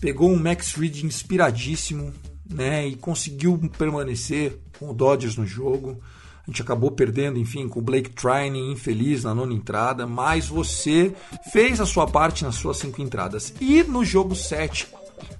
[0.00, 2.12] Pegou um Max Fried inspiradíssimo,
[2.48, 6.00] né, e conseguiu permanecer com o Dodgers no jogo.
[6.46, 11.14] A gente acabou perdendo, enfim, com o Blake Trine infeliz na nona entrada, mas você
[11.52, 13.54] fez a sua parte nas suas cinco entradas.
[13.60, 14.88] E no jogo 7,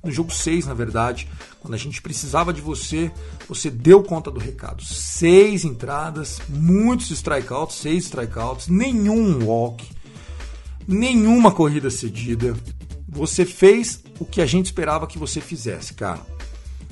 [0.03, 1.29] no jogo 6, na verdade,
[1.61, 3.11] quando a gente precisava de você,
[3.49, 4.83] você deu conta do recado.
[4.85, 9.89] Seis entradas, muitos strikeouts, seis strikeouts, nenhum walk,
[10.89, 12.57] nenhuma corrida cedida.
[13.09, 16.21] Você fez o que a gente esperava que você fizesse, cara.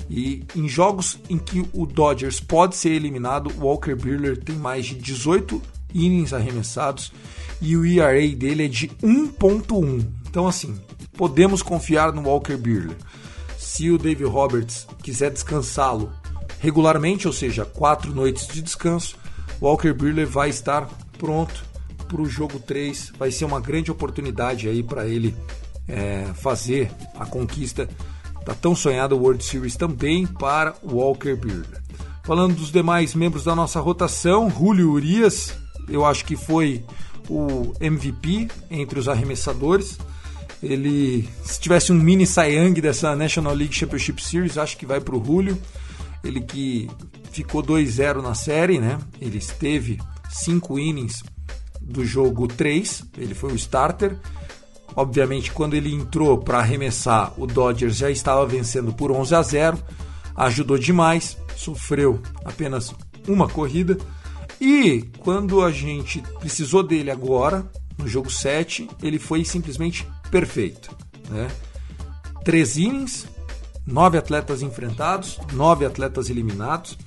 [0.09, 4.85] E em jogos em que o Dodgers pode ser eliminado, o Walker Buehler tem mais
[4.85, 5.61] de 18
[5.93, 7.11] innings arremessados
[7.61, 10.05] e o ERA dele é de 1.1.
[10.29, 10.77] Então assim,
[11.21, 12.97] podemos confiar no Walker Buehler.
[13.55, 16.11] Se o Dave Roberts quiser descansá-lo
[16.59, 19.15] regularmente, ou seja, quatro noites de descanso,
[19.61, 21.63] Walker Buehler vai estar pronto
[22.07, 23.13] para o jogo 3.
[23.19, 25.35] Vai ser uma grande oportunidade aí para ele
[25.87, 27.87] é, fazer a conquista
[28.43, 31.83] da tão sonhada World Series também para Walker Buehler.
[32.23, 35.53] Falando dos demais membros da nossa rotação, Julio Urias,
[35.87, 36.83] eu acho que foi
[37.29, 39.99] o MVP entre os arremessadores.
[40.61, 45.15] Ele, se tivesse um mini Young dessa National League Championship Series, acho que vai para
[45.15, 45.57] o Julio.
[46.23, 46.89] Ele que
[47.31, 48.99] ficou 2-0 na série, né?
[49.19, 51.23] Ele esteve 5 innings
[51.81, 54.17] do jogo 3, ele foi o starter.
[54.95, 59.83] Obviamente, quando ele entrou para arremessar, o Dodgers já estava vencendo por 11 a 0,
[60.35, 62.93] ajudou demais, sofreu apenas
[63.27, 63.97] uma corrida.
[64.59, 67.65] E quando a gente precisou dele agora,
[67.97, 70.95] no jogo 7, ele foi simplesmente perfeito.
[71.29, 71.49] Né?
[72.43, 73.27] Três innings,
[73.85, 76.97] nove atletas enfrentados, nove atletas eliminados.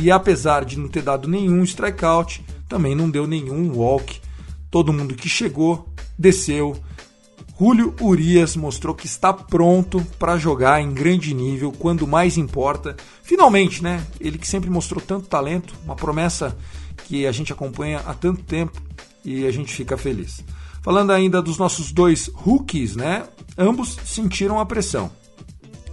[0.00, 4.20] E apesar de não ter dado nenhum strikeout, também não deu nenhum walk.
[4.70, 5.88] Todo mundo que chegou
[6.18, 6.76] desceu.
[7.58, 12.96] Julio Urias mostrou que está pronto para jogar em grande nível quando mais importa.
[13.22, 14.02] Finalmente, né?
[14.18, 16.56] Ele que sempre mostrou tanto talento, uma promessa
[17.04, 18.80] que a gente acompanha há tanto tempo
[19.22, 20.42] e a gente fica feliz.
[20.82, 23.24] Falando ainda dos nossos dois rookies, né?
[23.56, 25.10] Ambos sentiram a pressão.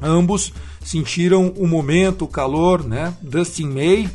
[0.01, 3.13] Ambos sentiram o momento, o calor, né?
[3.21, 4.09] Dustin May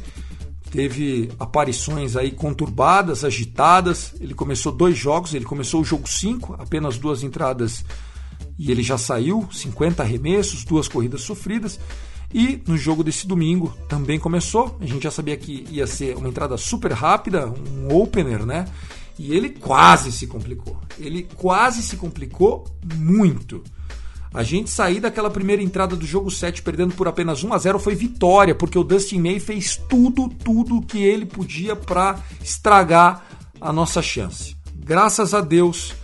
[0.71, 4.15] teve aparições aí conturbadas, agitadas.
[4.19, 7.85] Ele começou dois jogos, ele começou o jogo 5, apenas duas entradas
[8.59, 11.79] e ele já saiu, 50 arremessos, duas corridas sofridas.
[12.33, 14.79] E no jogo desse domingo também começou.
[14.81, 18.65] A gente já sabia que ia ser uma entrada super rápida, um opener, né?
[19.23, 20.77] E ele quase se complicou.
[20.99, 23.63] Ele quase se complicou muito.
[24.35, 27.79] A gente sair daquela primeira entrada do jogo 7 perdendo por apenas 1 a 0
[27.79, 33.25] foi vitória, porque o Dustin May fez tudo, tudo que ele podia para estragar
[33.61, 34.57] a nossa chance.
[34.75, 35.95] Graças a Deus,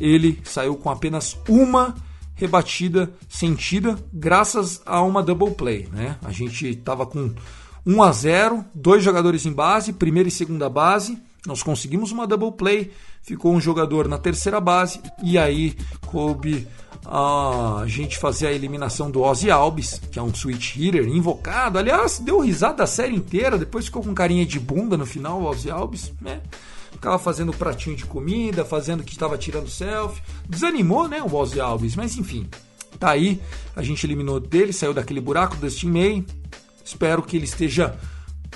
[0.00, 1.96] ele saiu com apenas uma
[2.36, 6.16] rebatida sentida, graças a uma double play, né?
[6.22, 7.34] A gente estava com
[7.84, 11.20] 1 a 0, dois jogadores em base, primeira e segunda base.
[11.48, 15.74] Nós conseguimos uma double play, ficou um jogador na terceira base e aí
[16.06, 16.68] coube
[17.06, 21.78] a gente fazer a eliminação do Ozzy Alves, que é um switch hitter invocado.
[21.78, 25.46] Aliás, deu risada a série inteira, depois ficou com carinha de bunda no final, o
[25.46, 26.42] Ozzy Alves, né?
[26.92, 30.20] Ficava fazendo pratinho de comida, fazendo que estava tirando selfie.
[30.46, 32.46] Desanimou, né, o Ozzy Alves, mas enfim.
[32.98, 33.40] Tá aí,
[33.74, 36.26] a gente eliminou dele, saiu daquele buraco do Dustin May.
[36.84, 37.98] Espero que ele esteja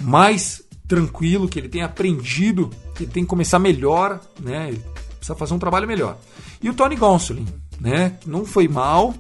[0.03, 4.69] mais tranquilo, que ele tenha aprendido, que ele tem que começar melhor, né?
[4.69, 4.85] Ele
[5.17, 6.19] precisa fazer um trabalho melhor.
[6.63, 7.47] E o Tony Gonsolin,
[7.81, 8.19] né?
[8.27, 9.15] Não foi mal,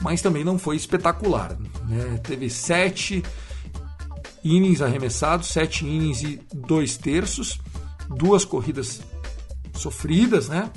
[0.00, 1.58] mas também não foi espetacular.
[1.86, 2.18] Né?
[2.24, 3.22] Teve sete
[4.42, 7.60] innings arremessados, sete innings e dois terços,
[8.08, 9.02] duas corridas
[9.74, 10.70] sofridas, né?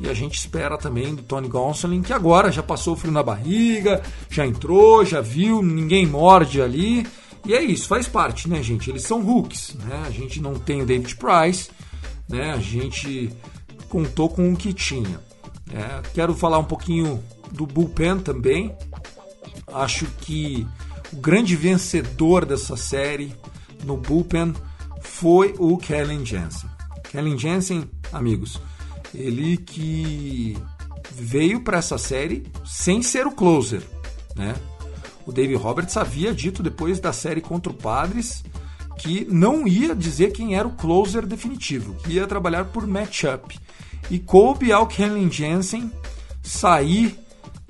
[0.00, 4.02] E a gente espera também do Tony Gonsolin, que agora já passou frio na barriga,
[4.30, 7.06] já entrou, já viu, ninguém morde ali.
[7.44, 8.90] E é isso, faz parte, né, gente?
[8.90, 10.04] Eles são hooks, né?
[10.06, 11.70] A gente não tem o David Price,
[12.28, 12.52] né?
[12.52, 13.30] A gente
[13.88, 15.20] contou com o que tinha.
[15.72, 17.22] É, quero falar um pouquinho
[17.52, 18.74] do bullpen também.
[19.72, 20.66] Acho que
[21.12, 23.34] o grande vencedor dessa série
[23.84, 24.54] no bullpen
[25.00, 26.68] foi o Kellen Jensen.
[27.10, 28.60] Kellen Jensen, amigos,
[29.14, 30.56] ele que
[31.12, 33.82] veio para essa série sem ser o closer,
[34.36, 34.54] né?
[35.30, 38.42] O Dave Roberts havia dito depois da série contra o Padres
[38.98, 43.56] que não ia dizer quem era o closer definitivo, que ia trabalhar por matchup
[44.10, 45.88] e coube ao Kenley Jensen
[46.42, 47.16] sair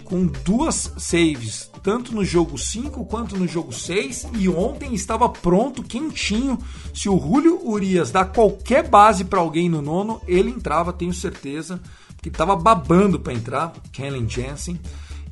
[0.05, 5.83] com duas saves, tanto no jogo 5 quanto no jogo 6, e ontem estava pronto,
[5.83, 6.59] quentinho.
[6.95, 11.79] Se o Julio Urias dá qualquer base para alguém no nono, ele entrava, tenho certeza,
[12.17, 14.81] porque estava babando para entrar, Kenley Jensen.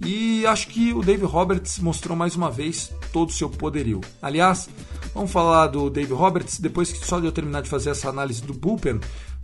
[0.01, 4.01] E acho que o Dave Roberts mostrou mais uma vez todo o seu poderio.
[4.23, 4.69] Aliás,
[5.13, 8.43] vamos falar do Dave Roberts depois que só de eu terminar de fazer essa análise
[8.43, 9.01] do bullpen.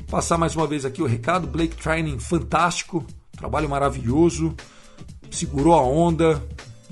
[0.09, 1.47] Passar mais uma vez aqui o recado.
[1.47, 3.05] Blake Trining, fantástico,
[3.37, 4.55] trabalho maravilhoso,
[5.31, 6.43] segurou a onda,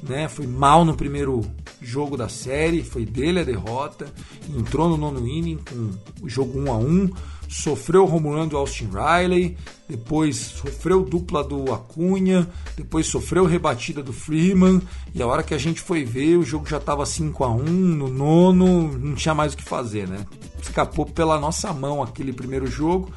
[0.02, 0.28] né?
[0.28, 1.42] Foi mal no primeiro
[1.80, 4.12] jogo da série, foi dele a derrota,
[4.56, 5.90] entrou no nono inning com
[6.24, 7.10] o jogo 1 a 1
[7.52, 9.56] sofreu o home do Austin Riley,
[9.88, 14.80] depois sofreu dupla do Acunha, depois sofreu rebatida do Freeman,
[15.14, 17.62] e a hora que a gente foi ver, o jogo já estava 5 a 1
[17.62, 20.24] no nono, não tinha mais o que fazer, né?
[20.62, 23.12] escapou pela nossa mão aquele primeiro jogo.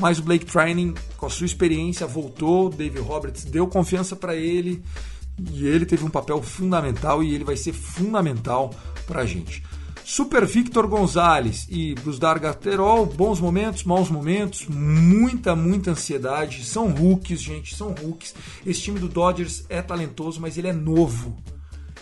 [0.00, 2.70] Mas o Blake Trining, com a sua experiência, voltou.
[2.70, 4.82] David Roberts deu confiança para ele
[5.52, 8.70] e ele teve um papel fundamental e ele vai ser fundamental
[9.06, 9.62] para a gente.
[10.04, 16.64] Super Victor Gonzalez e Brusdar Gaterol, bons momentos, maus momentos, muita, muita ansiedade.
[16.64, 18.34] São rookies, gente, são rookies.
[18.66, 21.36] Esse time do Dodgers é talentoso, mas ele é novo.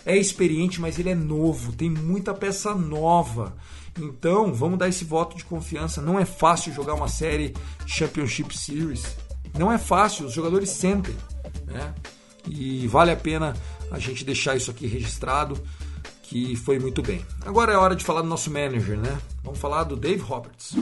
[0.05, 1.73] É experiente, mas ele é novo.
[1.73, 3.55] Tem muita peça nova.
[3.99, 6.01] Então, vamos dar esse voto de confiança.
[6.01, 7.53] Não é fácil jogar uma série
[7.85, 9.15] Championship Series.
[9.57, 11.15] Não é fácil, os jogadores sentem.
[11.67, 11.93] Né?
[12.49, 13.53] E vale a pena
[13.91, 15.61] a gente deixar isso aqui registrado
[16.31, 17.25] que foi muito bem.
[17.45, 19.19] Agora é hora de falar do nosso manager, né?
[19.43, 20.77] Vamos falar do Dave Roberts.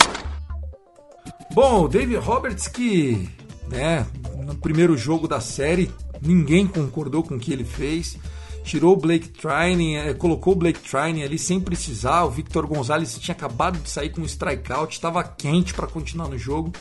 [1.51, 3.27] Bom, o Dave Roberts que,
[3.67, 4.05] né,
[4.45, 5.91] no primeiro jogo da série,
[6.21, 8.15] ninguém concordou com o que ele fez.
[8.63, 12.25] Tirou o Blake Trining, é, colocou o Blake Trining ali sem precisar.
[12.25, 16.37] O Victor Gonzalez tinha acabado de sair com um strikeout, estava quente para continuar no
[16.37, 16.71] jogo.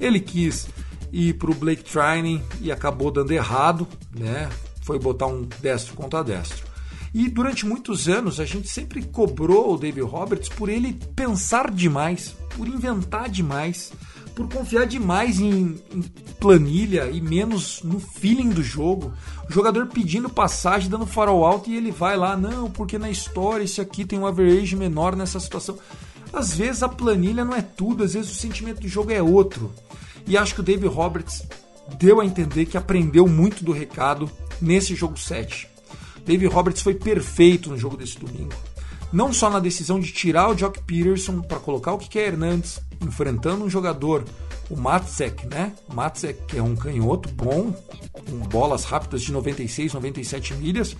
[0.00, 0.66] Ele quis
[1.12, 4.48] ir para o Blake Trining e acabou dando errado, né?
[4.82, 6.75] Foi botar um destro contra destro.
[7.16, 12.36] E durante muitos anos a gente sempre cobrou o David Roberts por ele pensar demais,
[12.54, 13.90] por inventar demais,
[14.34, 16.02] por confiar demais em, em,
[16.38, 19.14] planilha e menos no feeling do jogo.
[19.48, 23.64] O jogador pedindo passagem, dando farol alto e ele vai lá, não, porque na história
[23.64, 25.78] esse aqui tem um average menor nessa situação.
[26.30, 29.72] Às vezes a planilha não é tudo, às vezes o sentimento do jogo é outro.
[30.26, 31.44] E acho que o David Roberts
[31.98, 35.75] deu a entender que aprendeu muito do recado nesse jogo 7.
[36.26, 38.52] David Roberts foi perfeito no jogo desse domingo.
[39.12, 43.64] Não só na decisão de tirar o Jock Peterson para colocar o Kike Hernandes, enfrentando
[43.64, 44.24] um jogador,
[44.68, 45.72] o Matzek, né?
[45.88, 47.72] O Matzek, que é um canhoto bom,
[48.12, 50.96] com bolas rápidas de 96, 97 milhas.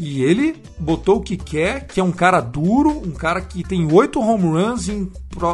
[0.00, 3.92] E ele botou o que quer, que é um cara duro, um cara que tem
[3.92, 5.12] oito home runs em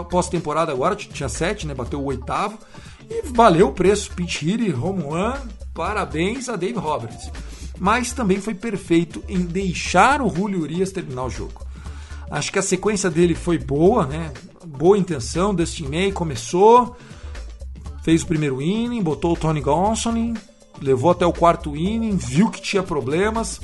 [0.08, 1.74] pós-temporada agora, tinha sete, né?
[1.74, 2.56] Bateu o oitavo.
[3.10, 4.12] E valeu o preço.
[4.12, 5.34] Pitch hit, home run.
[5.74, 7.30] Parabéns a Dave Roberts
[7.80, 11.66] mas também foi perfeito em deixar o Julio Urias terminar o jogo.
[12.30, 14.30] Acho que a sequência dele foi boa, né?
[14.66, 16.94] Boa intenção, Dustin May começou,
[18.04, 20.34] fez o primeiro inning, botou o Tony Gonsolin,
[20.78, 23.58] levou até o quarto inning, viu que tinha problemas,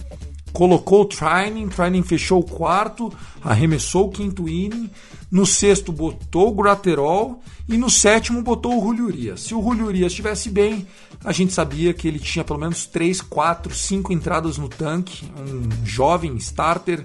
[0.56, 3.12] colocou o Trining, Trining fechou o quarto,
[3.44, 4.88] arremessou o quinto inning,
[5.30, 9.42] no sexto botou o Graterol e no sétimo botou o Julio Urias.
[9.42, 10.86] Se o Julio Urias estivesse bem,
[11.22, 15.84] a gente sabia que ele tinha pelo menos 3, 4, 5 entradas no tanque, um
[15.84, 17.04] jovem starter,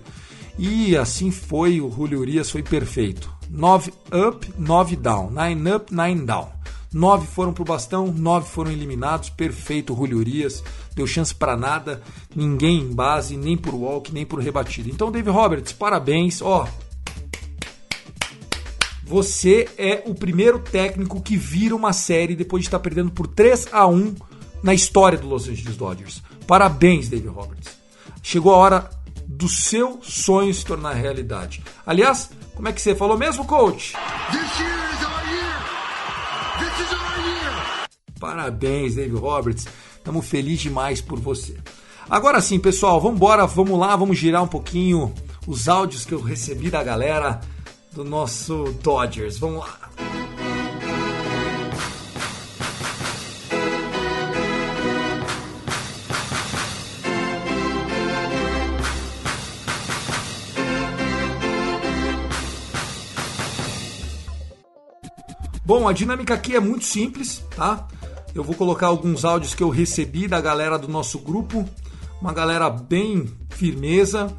[0.58, 3.30] e assim foi, o Julio Urias foi perfeito.
[3.50, 6.61] 9 up, 9 down, 9 up, 9 down.
[6.94, 10.24] 9 foram pro bastão, 9 foram eliminados, perfeito, Julio
[10.94, 12.02] deu chance para nada,
[12.36, 14.90] ninguém em base, nem por walk, nem por rebatido.
[14.90, 16.68] Então, Dave Roberts, parabéns, ó,
[19.12, 23.68] você é o primeiro técnico que vira uma série depois de estar perdendo por 3
[23.72, 24.16] a 1
[24.64, 26.24] na história do Los Angeles Dodgers.
[26.48, 27.78] Parabéns, David Roberts.
[28.24, 28.90] Chegou a hora
[29.28, 31.64] do seu sonho se tornar realidade.
[31.86, 33.94] Aliás, como é que você falou mesmo, coach?
[38.22, 39.68] Parabéns, David Roberts.
[39.98, 41.58] Estamos felizes demais por você.
[42.08, 45.12] Agora sim, pessoal, vamos embora, vamos lá, vamos girar um pouquinho
[45.48, 47.42] os áudios que eu recebi da galera
[47.92, 49.40] do nosso Dodgers.
[49.40, 49.90] Vamos lá.
[65.66, 67.88] Bom, a dinâmica aqui é muito simples, tá?
[68.34, 71.68] Eu vou colocar alguns áudios que eu recebi da galera do nosso grupo,
[72.22, 74.34] uma galera bem firmeza,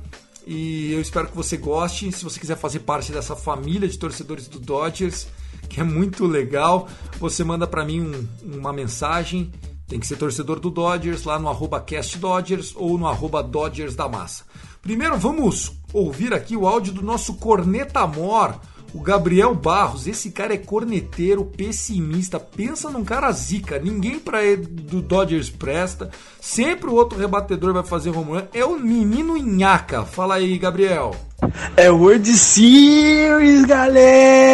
[0.46, 2.10] e eu espero que você goste.
[2.10, 5.28] Se você quiser fazer parte dessa família de torcedores do Dodgers,
[5.68, 6.88] que é muito legal,
[7.18, 9.52] você manda para mim um, uma mensagem.
[9.86, 14.08] Tem que ser torcedor do Dodgers lá no arroba castdodgers ou no arroba Dodgers da
[14.08, 14.44] Massa.
[14.80, 18.58] Primeiro vamos ouvir aqui o áudio do nosso Corneta Mor,
[18.94, 24.66] o Gabriel Barros, esse cara é corneteiro, pessimista, pensa num cara zica, ninguém para ele
[24.66, 30.04] do Dodgers presta, sempre o outro rebatedor vai fazer home run, é o menino Inhaca.
[30.04, 31.14] Fala aí, Gabriel.
[31.76, 34.52] É World Series, galera!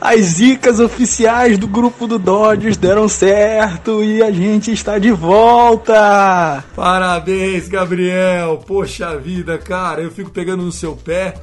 [0.00, 6.64] As zicas oficiais do grupo do Dodgers deram certo e a gente está de volta!
[6.74, 8.58] Parabéns, Gabriel!
[8.66, 11.34] Poxa vida, cara, eu fico pegando no seu pé,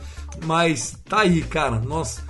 [0.45, 1.79] mas tá aí, cara.
[1.79, 2.21] Nós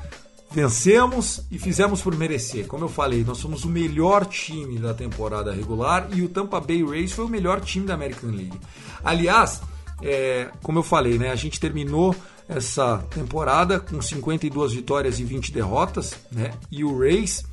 [0.51, 2.67] vencemos e fizemos por merecer.
[2.67, 6.83] Como eu falei, nós somos o melhor time da temporada regular e o Tampa Bay
[6.83, 8.59] Rays foi o melhor time da American League.
[9.03, 9.61] Aliás,
[10.01, 12.15] é, como eu falei, né, a gente terminou
[12.51, 16.51] essa temporada com 52 vitórias e 20 derrotas, né?
[16.69, 17.45] E o Rays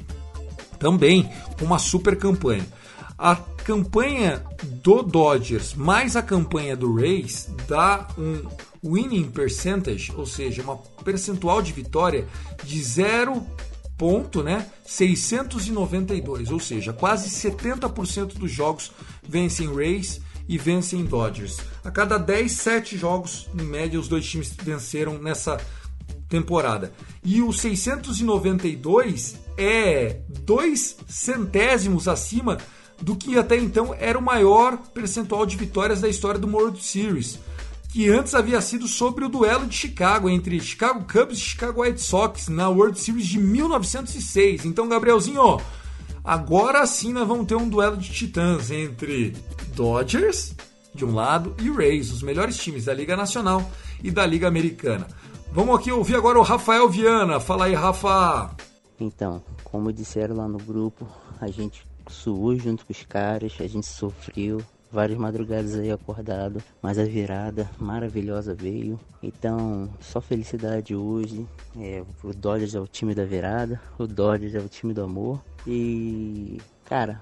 [0.78, 1.30] também
[1.62, 2.66] uma super campanha.
[3.16, 4.44] A campanha
[4.82, 8.42] do Dodgers mais a campanha do Rays dá um
[8.82, 12.26] winning percentage, ou seja, uma percentual de vitória
[12.64, 13.44] de 0
[13.96, 14.66] ponto, né?
[14.84, 18.92] 692, ou seja, quase 70% dos jogos
[19.28, 21.58] vencem Rays e vencem Dodgers.
[21.84, 25.60] A cada 10, 7 jogos, em média, os dois times venceram nessa
[26.28, 26.92] temporada.
[27.22, 32.58] E o 692 é dois centésimos acima
[33.00, 37.38] do que até então era o maior percentual de vitórias da história do World Series,
[37.90, 42.00] que antes havia sido sobre o duelo de Chicago entre Chicago Cubs e Chicago White
[42.00, 44.64] Sox na World Series de 1906.
[44.64, 45.60] Então, Gabrielzinho,
[46.28, 49.34] agora sim nós vamos ter um duelo de titãs entre
[49.74, 50.54] Dodgers,
[50.94, 53.70] de um lado, e Rays, os melhores times da Liga Nacional
[54.04, 55.06] e da Liga Americana.
[55.50, 57.40] Vamos aqui ouvir agora o Rafael Viana.
[57.40, 58.54] Fala aí, Rafa.
[59.00, 61.08] Então, como disseram lá no grupo,
[61.40, 66.98] a gente suou junto com os caras, a gente sofreu, várias madrugadas aí acordado, mas
[66.98, 68.98] a virada maravilhosa veio.
[69.22, 71.46] Então, só felicidade hoje.
[71.78, 75.40] É, o Dodgers é o time da virada, o Dodgers é o time do amor.
[75.70, 77.20] E, cara,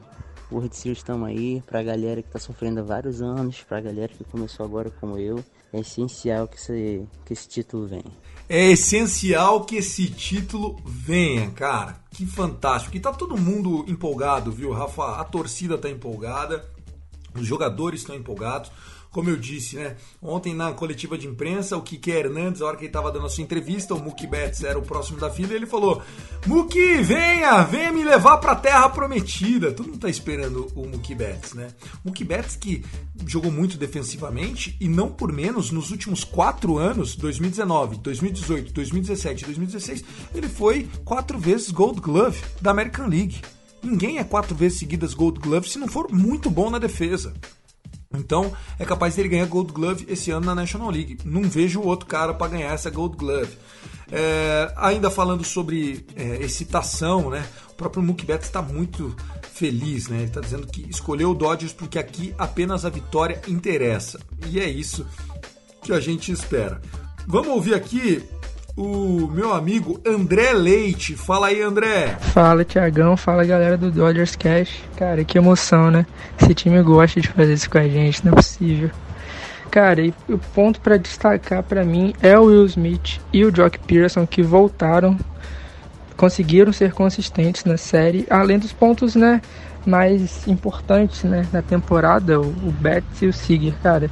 [0.52, 4.22] World Series estamos aí, pra galera que tá sofrendo há vários anos, pra galera que
[4.22, 8.04] começou agora como eu, é essencial que esse, que esse título venha.
[8.48, 11.96] É essencial que esse título venha, cara.
[12.12, 12.96] Que fantástico.
[12.96, 15.20] E tá todo mundo empolgado, viu, Rafa?
[15.20, 16.64] A torcida tá empolgada,
[17.34, 18.70] os jogadores estão empolgados
[19.16, 19.96] como eu disse, né?
[20.20, 23.30] Ontem na coletiva de imprensa, o Kike Hernandes, a hora que ele estava dando a
[23.30, 26.02] sua entrevista, o Mookie Betts era o próximo da fila, e ele falou:
[26.46, 29.72] Mookie, venha, venha me levar para a terra prometida.
[29.72, 31.68] Todo mundo tá esperando o Mookie Betts, né?
[32.04, 32.84] Mookie Betts que
[33.26, 39.46] jogou muito defensivamente e não por menos nos últimos quatro anos, 2019, 2018, 2017 e
[39.46, 40.04] 2016,
[40.34, 43.40] ele foi quatro vezes Gold Glove da American League.
[43.82, 47.32] Ninguém é quatro vezes seguidas Gold Glove se não for muito bom na defesa.
[48.18, 51.18] Então é capaz dele ganhar Gold Glove esse ano na National League.
[51.24, 53.56] Não vejo outro cara para ganhar essa Gold Glove.
[54.10, 57.46] É, ainda falando sobre é, excitação, né?
[57.70, 59.14] O próprio Mookie Betts está muito
[59.52, 60.18] feliz, né?
[60.18, 64.20] Ele está dizendo que escolheu o Dodgers porque aqui apenas a vitória interessa.
[64.48, 65.06] E é isso
[65.82, 66.80] que a gente espera.
[67.26, 68.22] Vamos ouvir aqui
[68.76, 71.16] o meu amigo André Leite.
[71.16, 72.16] Fala aí, André.
[72.20, 73.16] Fala, Tiagão.
[73.16, 74.82] Fala, galera do Dodgers Cash.
[74.96, 76.04] Cara, que emoção, né?
[76.40, 78.90] Esse time gosta de fazer isso com a gente, não é possível.
[79.70, 83.78] Cara, e o ponto para destacar para mim é o Will Smith e o Jock
[83.80, 85.18] Pearson que voltaram,
[86.16, 89.42] conseguiram ser consistentes na série, além dos pontos, né,
[89.84, 94.10] mais importantes, né, na temporada, o, o Betts e o Seager, cara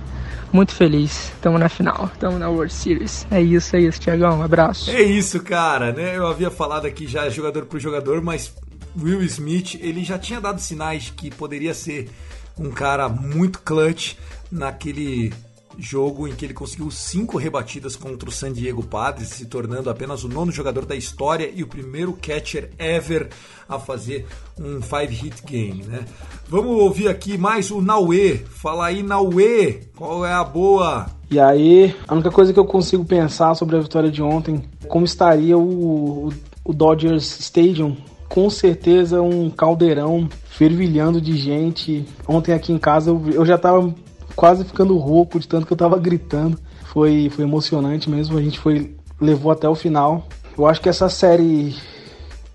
[0.55, 1.33] muito feliz.
[1.35, 3.27] Estamos na final, estamos na World Series.
[3.29, 4.39] É isso, é isso, Tiagão.
[4.39, 4.89] Um abraço.
[4.89, 6.17] É isso, cara, né?
[6.17, 8.55] Eu havia falado aqui já jogador por jogador, mas
[8.97, 12.09] Will Smith, ele já tinha dado sinais que poderia ser
[12.57, 14.15] um cara muito clutch
[14.49, 15.35] naquele
[15.79, 20.25] jogo em que ele conseguiu cinco rebatidas contra o San Diego Padres, se tornando apenas
[20.25, 23.29] o nono jogador da história e o primeiro catcher ever
[23.69, 24.27] a fazer
[24.59, 26.05] um five hit game, né?
[26.49, 28.45] Vamos ouvir aqui mais o Naue.
[28.51, 31.07] Fala aí, Naue, qual é a boa?
[31.31, 35.05] E aí, a única coisa que eu consigo pensar sobre a vitória de ontem, como
[35.05, 36.33] estaria o,
[36.65, 37.97] o Dodgers Stadium
[38.29, 42.05] com certeza um caldeirão fervilhando de gente.
[42.27, 43.95] Ontem aqui em casa eu, eu já tava
[44.35, 46.59] quase ficando rouco de tanto que eu tava gritando.
[46.85, 50.27] Foi, foi emocionante mesmo, a gente foi levou até o final.
[50.57, 51.77] Eu acho que essa série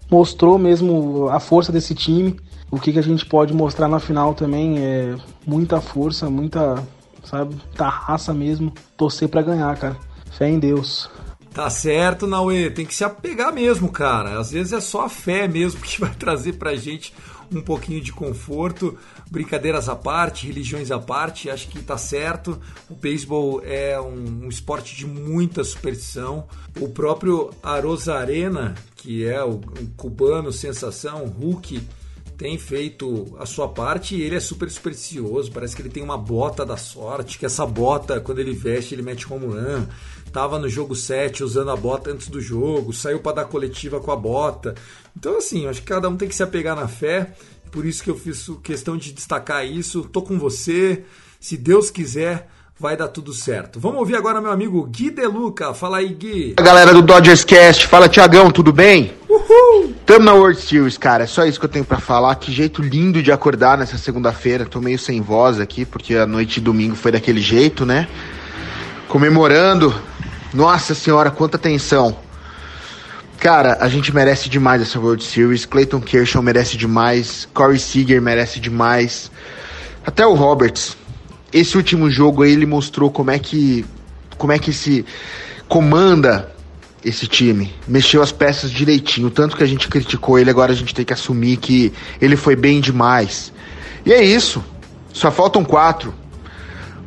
[0.09, 2.39] mostrou mesmo a força desse time.
[2.71, 5.15] O que, que a gente pode mostrar na final também é
[5.45, 6.83] muita força, muita,
[7.23, 8.71] sabe, da raça mesmo.
[8.95, 9.97] Torcer para ganhar, cara.
[10.31, 11.09] Fé em Deus.
[11.53, 12.69] Tá certo, Naue.
[12.69, 14.39] Tem que se apegar mesmo, cara.
[14.39, 17.13] Às vezes é só a fé mesmo que vai trazer pra gente
[17.53, 18.97] um pouquinho de conforto.
[19.29, 22.59] Brincadeiras à parte, religiões à parte, acho que tá certo.
[22.89, 26.47] O beisebol é um, um esporte de muita superstição.
[26.79, 29.59] O próprio Arozarena, que é o,
[29.97, 31.81] cubano sensação, Hulk,
[32.39, 35.51] tem feito a sua parte e ele é super supersticioso.
[35.51, 39.01] Parece que ele tem uma bota da sorte, que essa bota, quando ele veste, ele
[39.01, 39.85] mete home run.
[40.31, 44.11] Tava no jogo 7 usando a bota antes do jogo, saiu para dar coletiva com
[44.11, 44.75] a bota.
[45.17, 47.33] Então, assim, acho que cada um tem que se apegar na fé.
[47.71, 50.03] Por isso que eu fiz questão de destacar isso.
[50.03, 51.03] Tô com você.
[51.39, 52.47] Se Deus quiser,
[52.79, 53.79] vai dar tudo certo.
[53.79, 55.73] Vamos ouvir agora meu amigo Gui Deluca.
[55.73, 56.53] Fala aí, Gui.
[56.57, 59.13] A galera do Dodgers Cast, fala Tiagão, tudo bem?
[59.27, 59.93] Uhul!
[60.05, 61.23] Tamo na World Series, cara.
[61.23, 62.35] É só isso que eu tenho para falar.
[62.35, 64.65] Que jeito lindo de acordar nessa segunda-feira.
[64.65, 68.07] Tô meio sem voz aqui, porque a noite de domingo foi daquele jeito, né?
[69.07, 69.93] Comemorando
[70.53, 72.17] Nossa senhora, quanta tensão.
[73.39, 75.65] Cara, a gente merece demais essa World Series.
[75.65, 77.47] Clayton Kershaw merece demais.
[77.53, 79.31] Corey Seager merece demais.
[80.05, 80.97] Até o Roberts.
[81.53, 83.85] Esse último jogo aí ele mostrou como é que
[84.37, 85.05] como é que se
[85.67, 86.51] comanda
[87.03, 87.73] esse time.
[87.87, 89.29] Mexeu as peças direitinho.
[89.29, 92.55] Tanto que a gente criticou ele, agora a gente tem que assumir que ele foi
[92.55, 93.53] bem demais.
[94.05, 94.63] E é isso.
[95.13, 96.13] Só faltam quatro.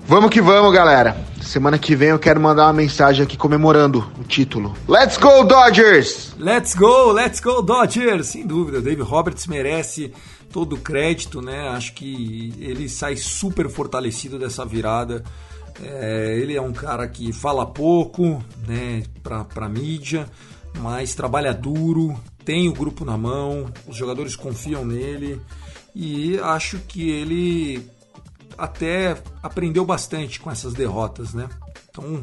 [0.06, 1.16] Vamos que vamos, galera.
[1.42, 4.74] Semana que vem eu quero mandar uma mensagem aqui comemorando o título.
[4.88, 6.34] Let's go, Dodgers!
[6.38, 8.28] Let's go, let's go, Dodgers!
[8.28, 10.12] Sem dúvida, o Dave Roberts merece
[10.50, 11.68] todo o crédito, né?
[11.68, 15.22] Acho que ele sai super fortalecido dessa virada.
[15.82, 20.26] É, ele é um cara que fala pouco, né, pra, pra mídia,
[20.78, 25.40] mas trabalha duro, tem o grupo na mão, os jogadores confiam nele
[25.94, 27.86] e acho que ele
[28.62, 31.48] até aprendeu bastante com essas derrotas, né?
[31.90, 32.22] Então,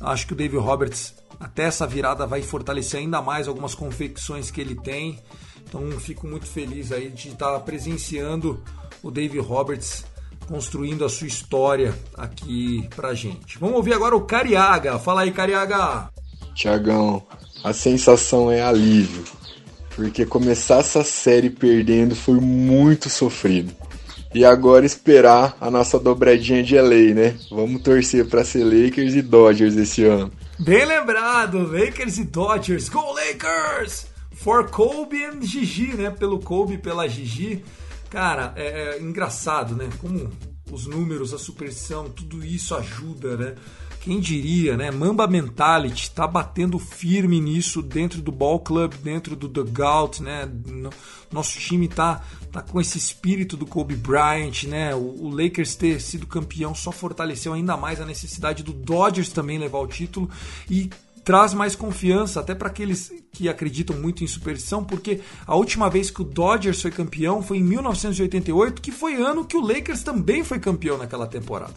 [0.00, 4.60] acho que o David Roberts até essa virada vai fortalecer ainda mais algumas confecções que
[4.60, 5.20] ele tem.
[5.62, 8.60] Então, fico muito feliz aí de estar presenciando
[9.04, 10.04] o David Roberts
[10.48, 13.56] construindo a sua história aqui pra gente.
[13.56, 14.98] Vamos ouvir agora o Cariaga.
[14.98, 16.10] Fala aí, Cariaga.
[16.56, 17.22] Tiagão,
[17.62, 19.22] a sensação é alívio,
[19.94, 23.72] porque começar essa série perdendo foi muito sofrido.
[24.34, 27.38] E agora esperar a nossa dobradinha de LA, né?
[27.50, 30.30] Vamos torcer para ser Lakers e Dodgers esse ano.
[30.58, 32.88] Bem lembrado, Lakers e Dodgers.
[32.88, 34.06] Go Lakers!
[34.32, 36.10] For Kobe and Gigi, né?
[36.10, 37.64] Pelo Kobe e pela Gigi.
[38.10, 39.88] Cara, é, é engraçado, né?
[39.98, 40.30] Como
[40.70, 43.54] os números, a superstição, tudo isso ajuda, né?
[44.00, 44.90] Quem diria, né?
[44.90, 50.48] Mamba Mentality tá batendo firme nisso dentro do ball club, dentro do dugout, né?
[51.30, 54.94] Nosso time tá, tá com esse espírito do Kobe Bryant, né?
[54.94, 59.58] O, o Lakers ter sido campeão só fortaleceu ainda mais a necessidade do Dodgers também
[59.58, 60.28] levar o título
[60.70, 60.90] e
[61.28, 66.10] traz mais confiança até para aqueles que acreditam muito em superstição, porque a última vez
[66.10, 70.42] que o Dodgers foi campeão foi em 1988, que foi ano que o Lakers também
[70.42, 71.74] foi campeão naquela temporada.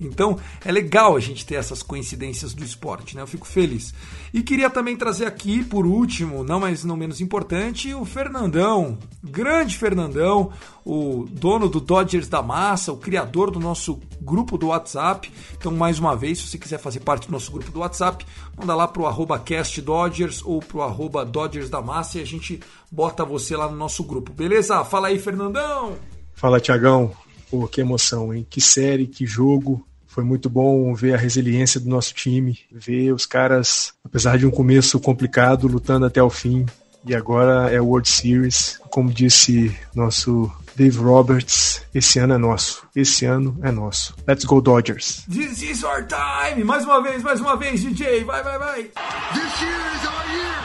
[0.00, 3.22] Então é legal a gente ter essas coincidências do esporte, né?
[3.22, 3.92] Eu fico feliz.
[4.32, 9.76] E queria também trazer aqui, por último, não mais não menos importante, o Fernandão, grande
[9.76, 10.52] Fernandão,
[10.84, 15.30] o dono do Dodgers da Massa, o criador do nosso grupo do WhatsApp.
[15.56, 18.24] Então, mais uma vez, se você quiser fazer parte do nosso grupo do WhatsApp,
[18.56, 23.24] manda lá pro arroba castdodgers ou pro arroba Dodgers da Massa e a gente bota
[23.24, 24.84] você lá no nosso grupo, beleza?
[24.84, 25.96] Fala aí, Fernandão!
[26.34, 27.12] Fala, Tiagão.
[27.50, 28.46] Pô, que emoção, hein?
[28.48, 29.87] Que série, que jogo.
[30.18, 34.50] Foi muito bom ver a resiliência do nosso time, ver os caras, apesar de um
[34.50, 36.66] começo complicado, lutando até o fim.
[37.06, 38.80] E agora é World Series.
[38.90, 42.84] Como disse nosso Dave Roberts, esse ano é nosso.
[42.96, 44.12] Esse ano é nosso.
[44.26, 45.24] Let's go Dodgers.
[45.30, 46.64] This is our time.
[46.64, 48.24] Mais uma vez, mais uma vez, DJ.
[48.24, 48.82] Vai, vai, vai.
[48.82, 50.56] This year is our year.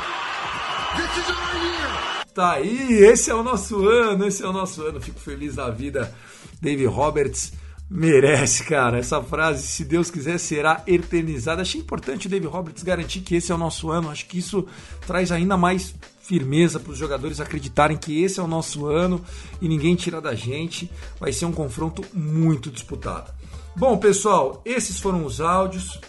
[0.95, 2.25] This is our year.
[2.33, 4.99] Tá aí, esse é o nosso ano, esse é o nosso ano.
[4.99, 6.11] Fico feliz da vida.
[6.59, 7.51] Dave Roberts
[7.95, 8.97] Merece, cara.
[8.97, 11.61] Essa frase, se Deus quiser, será eternizada.
[11.61, 14.09] Achei importante o David Roberts garantir que esse é o nosso ano.
[14.09, 14.65] Acho que isso
[15.05, 19.23] traz ainda mais firmeza para os jogadores acreditarem que esse é o nosso ano
[19.61, 20.89] e ninguém tira da gente.
[21.19, 23.31] Vai ser um confronto muito disputado.
[23.75, 26.01] Bom, pessoal, esses foram os áudios.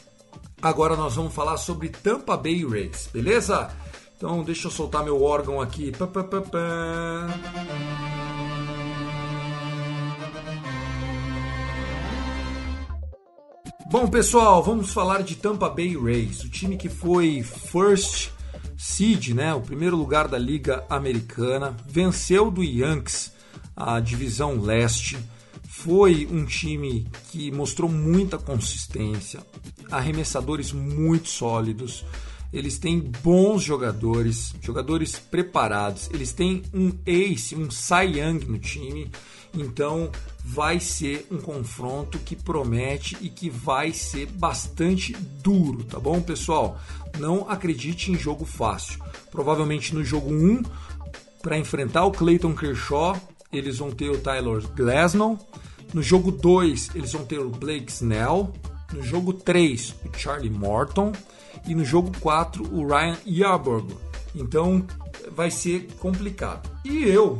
[0.62, 3.70] Agora nós vamos falar sobre Tampa Bay Rays, beleza?
[4.16, 5.92] Então deixa eu soltar meu órgão aqui.
[5.92, 6.40] Pá, pá, pá,
[13.86, 18.30] Bom, pessoal, vamos falar de Tampa Bay Rays, o time que foi first
[18.78, 23.32] seed, né, o primeiro lugar da Liga Americana, venceu do Yankees
[23.76, 25.18] a divisão leste.
[25.68, 29.40] Foi um time que mostrou muita consistência,
[29.90, 32.06] arremessadores muito sólidos.
[32.52, 36.08] Eles têm bons jogadores, jogadores preparados.
[36.12, 39.10] Eles têm um ace, um Cy Young no time
[39.56, 40.10] então
[40.46, 46.78] vai ser um confronto que promete e que vai ser bastante duro, tá bom, pessoal?
[47.18, 49.02] Não acredite em jogo fácil.
[49.30, 50.62] Provavelmente no jogo 1,
[51.42, 53.16] para enfrentar o Clayton Kershaw,
[53.50, 55.38] eles vão ter o Tyler Glasnow.
[55.94, 58.52] No jogo 2, eles vão ter o Blake Snell.
[58.92, 61.12] No jogo 3, o Charlie Morton.
[61.66, 63.98] E no jogo 4, o Ryan Yarborough.
[64.34, 64.86] Então
[65.32, 66.68] vai ser complicado.
[66.84, 67.38] E eu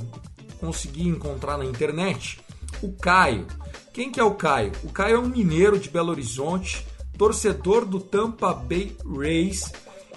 [0.59, 2.44] consegui encontrar na internet
[2.83, 3.47] o Caio.
[3.93, 4.73] Quem que é o Caio?
[4.83, 9.71] O Caio é um mineiro de Belo Horizonte, torcedor do Tampa Bay Rays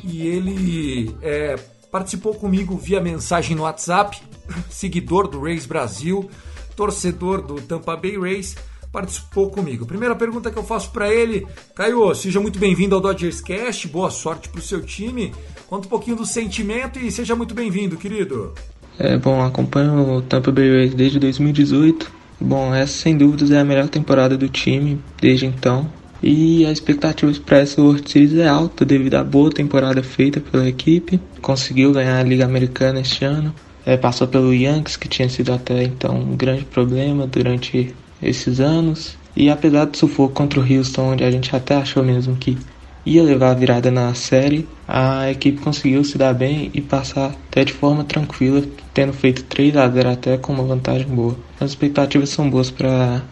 [0.03, 1.55] e ele é,
[1.91, 4.21] participou comigo via mensagem no WhatsApp,
[4.69, 6.29] seguidor do Rays Brasil,
[6.75, 8.55] torcedor do Tampa Bay Rays,
[8.91, 9.85] participou comigo.
[9.85, 11.45] Primeira pergunta que eu faço para ele,
[11.75, 15.33] Caio, seja muito bem-vindo ao Dodgers Cast, boa sorte pro seu time.
[15.67, 18.53] Conta um pouquinho do sentimento e seja muito bem-vindo, querido.
[18.97, 22.16] É, bom, acompanho o Tampa Bay Rays desde 2018.
[22.39, 25.89] Bom, essa sem dúvidas é a melhor temporada do time desde então.
[26.21, 30.67] E a expectativa para essa World Series é alta devido à boa temporada feita pela
[30.67, 31.19] equipe.
[31.41, 33.53] Conseguiu ganhar a Liga Americana este ano.
[33.85, 39.17] É, passou pelo Yankees, que tinha sido até então um grande problema durante esses anos.
[39.35, 42.57] E apesar do sufoco contra o Houston, onde a gente até achou mesmo que
[43.05, 47.63] ia levar a virada na série, a equipe conseguiu se dar bem e passar até
[47.63, 48.61] de forma tranquila,
[48.93, 51.37] tendo feito 3 a 0 até com uma vantagem boa.
[51.59, 53.23] As expectativas são boas para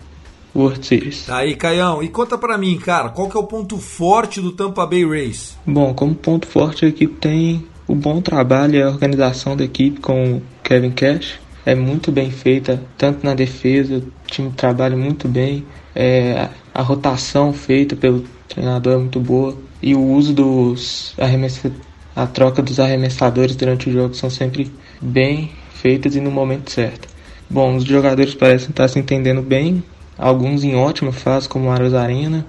[0.55, 1.29] World Series.
[1.29, 4.85] Aí, Caião, e conta para mim, cara, qual que é o ponto forte do Tampa
[4.85, 5.57] Bay Rays?
[5.65, 9.99] Bom, como ponto forte a equipe tem o bom trabalho e a organização da equipe
[9.99, 11.39] com o Kevin Cash.
[11.65, 15.65] É muito bem feita, tanto na defesa, o time trabalha muito bem,
[15.95, 21.83] é, a rotação feita pelo treinador é muito boa e o uso dos arremessadores,
[22.15, 24.71] a troca dos arremessadores durante o jogo são sempre
[25.01, 27.14] bem feitas e no momento certo.
[27.49, 29.83] Bom, os jogadores parecem estar se entendendo bem,
[30.17, 32.45] alguns em ótima fase, como o Aros Arena,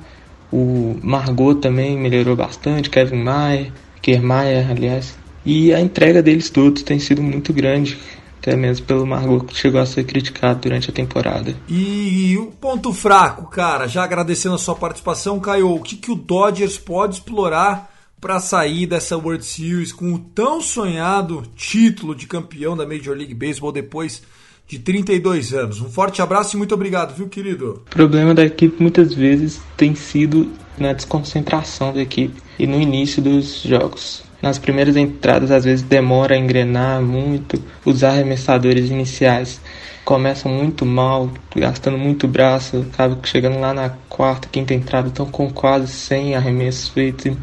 [0.53, 6.99] o Margot também melhorou bastante, Kevin Mayer, Kiermaier, aliás, e a entrega deles todos tem
[6.99, 7.99] sido muito grande,
[8.39, 11.55] até mesmo pelo Margot que chegou a ser criticado durante a temporada.
[11.69, 16.15] E o ponto fraco, cara, já agradecendo a sua participação, Caio, o que, que o
[16.15, 22.77] Dodgers pode explorar para sair dessa World Series com o tão sonhado título de campeão
[22.77, 24.23] da Major League Baseball depois
[24.69, 25.81] de 32 anos.
[25.81, 27.83] Um forte abraço e muito obrigado, viu, querido?
[27.87, 33.23] O problema da equipe muitas vezes tem sido na desconcentração da equipe e no início
[33.23, 34.25] dos jogos.
[34.43, 37.63] Nas primeiras entradas, às vezes demora a engrenar muito.
[37.85, 39.61] Os arremessadores iniciais
[40.05, 42.85] começam muito mal, gastando muito braço.
[42.93, 47.37] Acaba chegando lá na quarta, quinta entrada, estão com quase 100 arremessos feitos,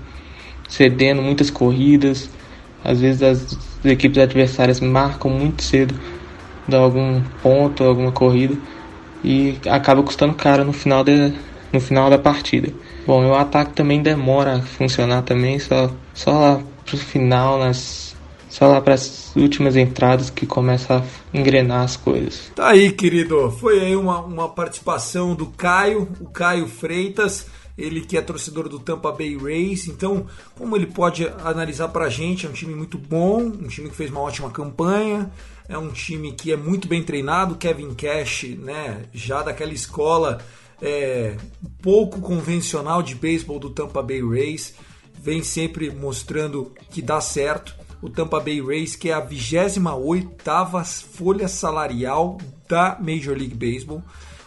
[0.68, 2.30] cedendo muitas corridas.
[2.84, 5.96] Às vezes as equipes adversárias marcam muito cedo
[6.68, 8.58] de algum ponto, alguma corrida
[9.24, 11.34] e acaba custando caro no final, de,
[11.72, 12.74] no final da partida.
[13.08, 18.16] Bom, o ataque também demora a funcionar também, só, só lá pro final, nas,
[18.50, 22.52] só lá para as últimas entradas que começa a engrenar as coisas.
[22.56, 23.52] Tá aí, querido.
[23.52, 27.48] Foi aí uma, uma participação do Caio, o Caio Freitas.
[27.76, 32.46] Ele que é torcedor do Tampa Bay Rays, então como ele pode analisar pra gente,
[32.46, 35.32] é um time muito bom, um time que fez uma ótima campanha,
[35.68, 40.40] é um time que é muito bem treinado, Kevin Cash, né, já daquela escola
[40.82, 41.38] é,
[41.82, 44.76] pouco convencional de beisebol do Tampa Bay Rays,
[45.18, 47.74] vem sempre mostrando que dá certo.
[48.02, 52.38] O Tampa Bay Rays, que é a 28ª folha salarial
[52.68, 54.04] da Major League Baseball,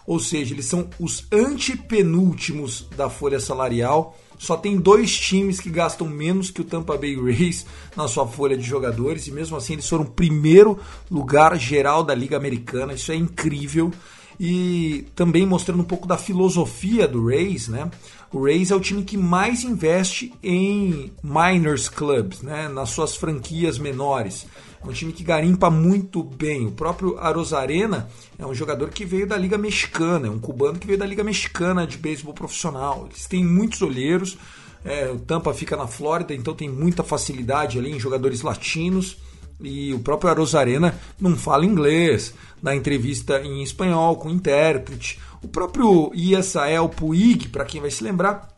[0.07, 4.17] ou seja, eles são os antepenúltimos da folha salarial.
[4.39, 7.67] Só tem dois times que gastam menos que o Tampa Bay Rays
[7.97, 10.79] na sua folha de jogadores e mesmo assim eles foram primeiro
[11.11, 12.93] lugar geral da Liga Americana.
[12.93, 13.91] Isso é incrível
[14.39, 17.91] e também mostrando um pouco da filosofia do Rays, né?
[18.33, 22.69] O Rays é o time que mais investe em minors clubs, né?
[22.69, 24.47] Nas suas franquias menores.
[24.85, 26.67] É um time que garimpa muito bem.
[26.67, 28.09] O próprio Arozarena
[28.39, 31.25] é um jogador que veio da Liga Mexicana, é um cubano que veio da Liga
[31.25, 33.07] Mexicana de beisebol profissional.
[33.11, 34.37] Eles têm muitos olheiros.
[34.85, 39.17] É, o Tampa fica na Flórida, então tem muita facilidade ali em jogadores latinos.
[39.61, 45.19] E o próprio Arozarena não fala inglês, na entrevista em espanhol com intérprete.
[45.47, 48.49] O próprio Iasael Puig, para quem vai se lembrar,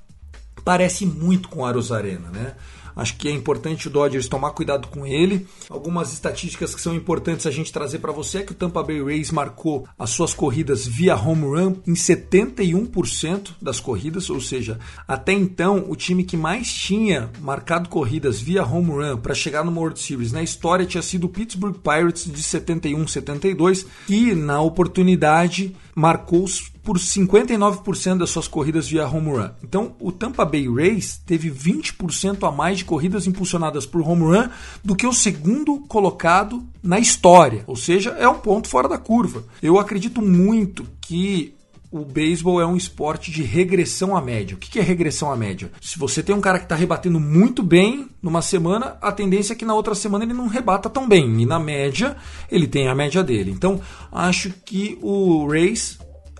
[0.64, 2.54] parece muito com Arozarena, né?
[2.98, 5.46] Acho que é importante o Dodgers tomar cuidado com ele.
[5.70, 9.00] Algumas estatísticas que são importantes a gente trazer para você é que o Tampa Bay
[9.00, 15.32] Rays marcou as suas corridas via home run em 71% das corridas, ou seja, até
[15.32, 20.00] então o time que mais tinha marcado corridas via home run para chegar no World
[20.00, 26.46] Series na história tinha sido o Pittsburgh Pirates de 71-72, que na oportunidade marcou
[26.88, 29.50] por 59% das suas corridas via home run.
[29.62, 34.48] Então, o Tampa Bay Rays teve 20% a mais de corridas impulsionadas por home run
[34.82, 37.62] do que o segundo colocado na história.
[37.66, 39.44] Ou seja, é um ponto fora da curva.
[39.62, 41.54] Eu acredito muito que
[41.90, 44.56] o beisebol é um esporte de regressão à média.
[44.56, 45.70] O que é regressão à média?
[45.82, 49.56] Se você tem um cara que está rebatendo muito bem numa semana, a tendência é
[49.56, 51.42] que na outra semana ele não rebata tão bem.
[51.42, 52.16] E na média,
[52.50, 53.50] ele tem a média dele.
[53.50, 53.78] Então,
[54.10, 55.98] acho que o Race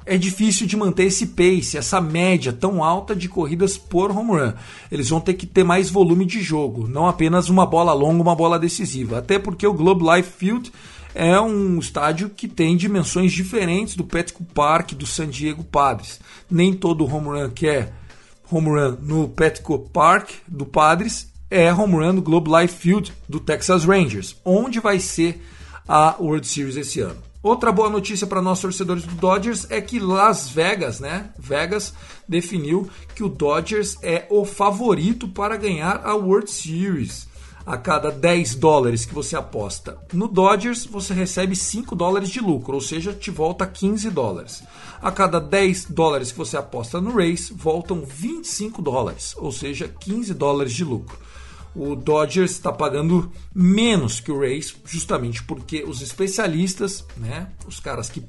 [0.08, 4.52] é difícil de manter esse pace, essa média tão alta de corridas por home run.
[4.90, 8.34] Eles vão ter que ter mais volume de jogo, não apenas uma bola longa, uma
[8.34, 9.18] bola decisiva.
[9.18, 10.72] Até porque o Globe Life Field
[11.14, 16.20] é um estádio que tem dimensões diferentes do Petco Park do San Diego Padres.
[16.50, 17.92] Nem todo home run que é
[18.50, 23.40] home run no Petco Park do Padres é home run no Globe Life Field do
[23.40, 25.42] Texas Rangers, onde vai ser
[25.86, 27.27] a World Series esse ano.
[27.48, 31.30] Outra boa notícia para nós torcedores do Dodgers é que Las Vegas, né?
[31.38, 31.94] Vegas
[32.28, 37.26] definiu que o Dodgers é o favorito para ganhar a World Series.
[37.64, 42.74] A cada 10 dólares que você aposta no Dodgers, você recebe 5 dólares de lucro,
[42.74, 44.62] ou seja, te volta 15 dólares.
[45.00, 50.34] A cada 10 dólares que você aposta no Race, voltam 25 dólares, ou seja, 15
[50.34, 51.18] dólares de lucro
[51.74, 58.08] o Dodgers está pagando menos que o Rays, justamente porque os especialistas, né, os caras
[58.08, 58.22] que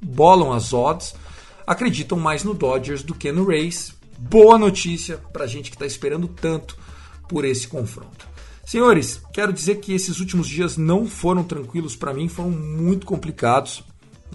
[0.00, 1.14] bolam as odds,
[1.66, 3.94] acreditam mais no Dodgers do que no Rays.
[4.18, 6.76] Boa notícia para a gente que está esperando tanto
[7.28, 8.26] por esse confronto.
[8.64, 13.84] Senhores, quero dizer que esses últimos dias não foram tranquilos para mim, foram muito complicados.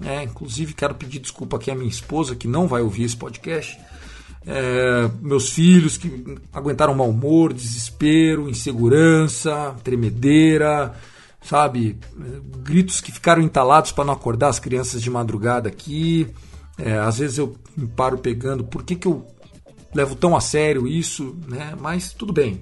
[0.06, 3.78] É, inclusive, quero pedir desculpa aqui à minha esposa, que não vai ouvir esse podcast
[4.46, 10.94] é, meus filhos que aguentaram mau humor, desespero, insegurança, tremedeira,
[11.42, 11.98] sabe?
[12.64, 16.28] Gritos que ficaram entalados para não acordar as crianças de madrugada aqui.
[16.78, 19.26] É, às vezes eu me paro pegando, por que, que eu
[19.94, 21.76] levo tão a sério isso, né?
[21.80, 22.62] Mas tudo bem,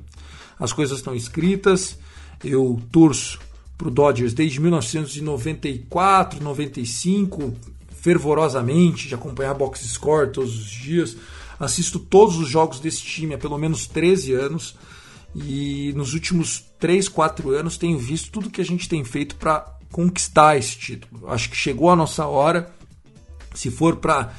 [0.60, 1.98] as coisas estão escritas.
[2.44, 3.40] Eu torço
[3.78, 7.54] para o Dodgers desde 1994, 95,
[8.02, 11.16] fervorosamente, de acompanhar box score todos os dias.
[11.60, 14.76] Assisto todos os jogos desse time há pelo menos 13 anos
[15.36, 19.78] e nos últimos 3, 4 anos tenho visto tudo que a gente tem feito para
[19.92, 21.30] conquistar esse título.
[21.30, 22.74] Acho que chegou a nossa hora.
[23.54, 24.32] Se for para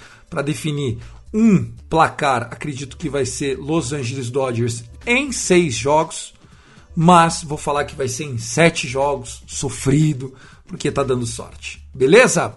[0.43, 0.99] definir
[1.33, 6.35] um placar, acredito que vai ser Los Angeles Dodgers em seis jogos,
[6.95, 10.35] mas vou falar que vai ser em sete jogos, sofrido,
[10.67, 11.85] porque tá dando sorte.
[11.95, 12.55] Beleza?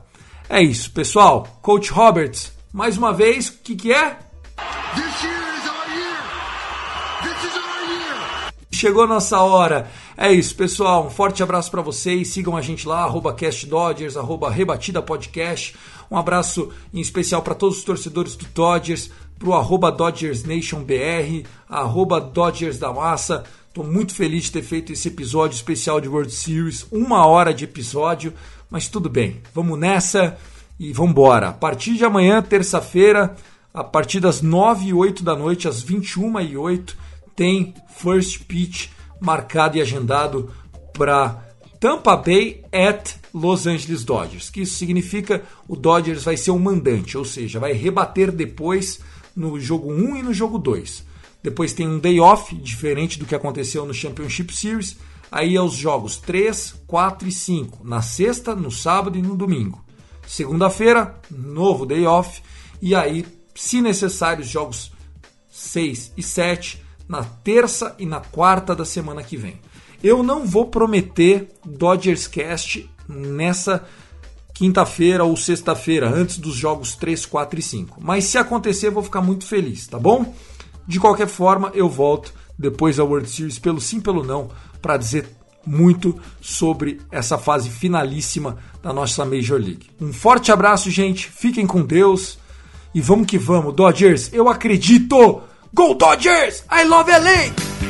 [0.49, 1.59] É isso, pessoal.
[1.61, 4.19] Coach Roberts, mais uma vez, o que, que é?
[8.83, 9.89] Chegou nossa hora.
[10.17, 11.07] É isso, pessoal.
[11.07, 12.27] Um forte abraço para vocês.
[12.27, 15.73] Sigam a gente lá, arroba CastDodgers, arroba Rebatida Podcast.
[16.11, 19.09] Um abraço em especial para todos os torcedores do Dodgers,
[19.39, 23.45] pro arroba Dodgers Nation BR, arroba Dodgers da Massa.
[23.69, 27.63] Estou muito feliz de ter feito esse episódio especial de World Series, uma hora de
[27.63, 28.33] episódio,
[28.69, 29.41] mas tudo bem.
[29.55, 30.37] Vamos nessa
[30.77, 31.47] e vamos embora.
[31.47, 33.33] A partir de amanhã, terça-feira,
[33.73, 38.89] a partir das 9 e 8 da noite, às 21 e 8, tem first pitch
[39.19, 40.51] marcado e agendado
[40.93, 41.47] para
[41.79, 47.17] Tampa Bay at Los Angeles Dodgers, que isso significa o Dodgers vai ser o mandante,
[47.17, 48.99] ou seja, vai rebater depois
[49.35, 51.03] no jogo 1 e no jogo 2.
[51.41, 54.97] Depois tem um day off, diferente do que aconteceu no Championship Series.
[55.29, 59.83] Aí é os jogos 3, 4 e 5, na sexta, no sábado e no domingo.
[60.25, 62.41] Segunda-feira, novo day off.
[62.81, 63.25] E aí
[63.55, 64.91] se necessário, os jogos
[65.49, 69.59] 6 e 7 na terça e na quarta da semana que vem.
[70.03, 73.83] Eu não vou prometer Dodgers Cast nessa
[74.53, 77.99] quinta-feira ou sexta-feira, antes dos jogos 3, 4 e 5.
[78.01, 80.33] Mas se acontecer, eu vou ficar muito feliz, tá bom?
[80.87, 84.49] De qualquer forma, eu volto depois da World Series, pelo sim, pelo não,
[84.81, 85.27] para dizer
[85.65, 89.89] muito sobre essa fase finalíssima da nossa Major League.
[89.99, 91.29] Um forte abraço, gente.
[91.29, 92.37] Fiquem com Deus.
[92.93, 95.41] E vamos que vamos, Dodgers, eu acredito!
[95.75, 96.61] Go Dodgers!
[96.69, 97.82] I love LA!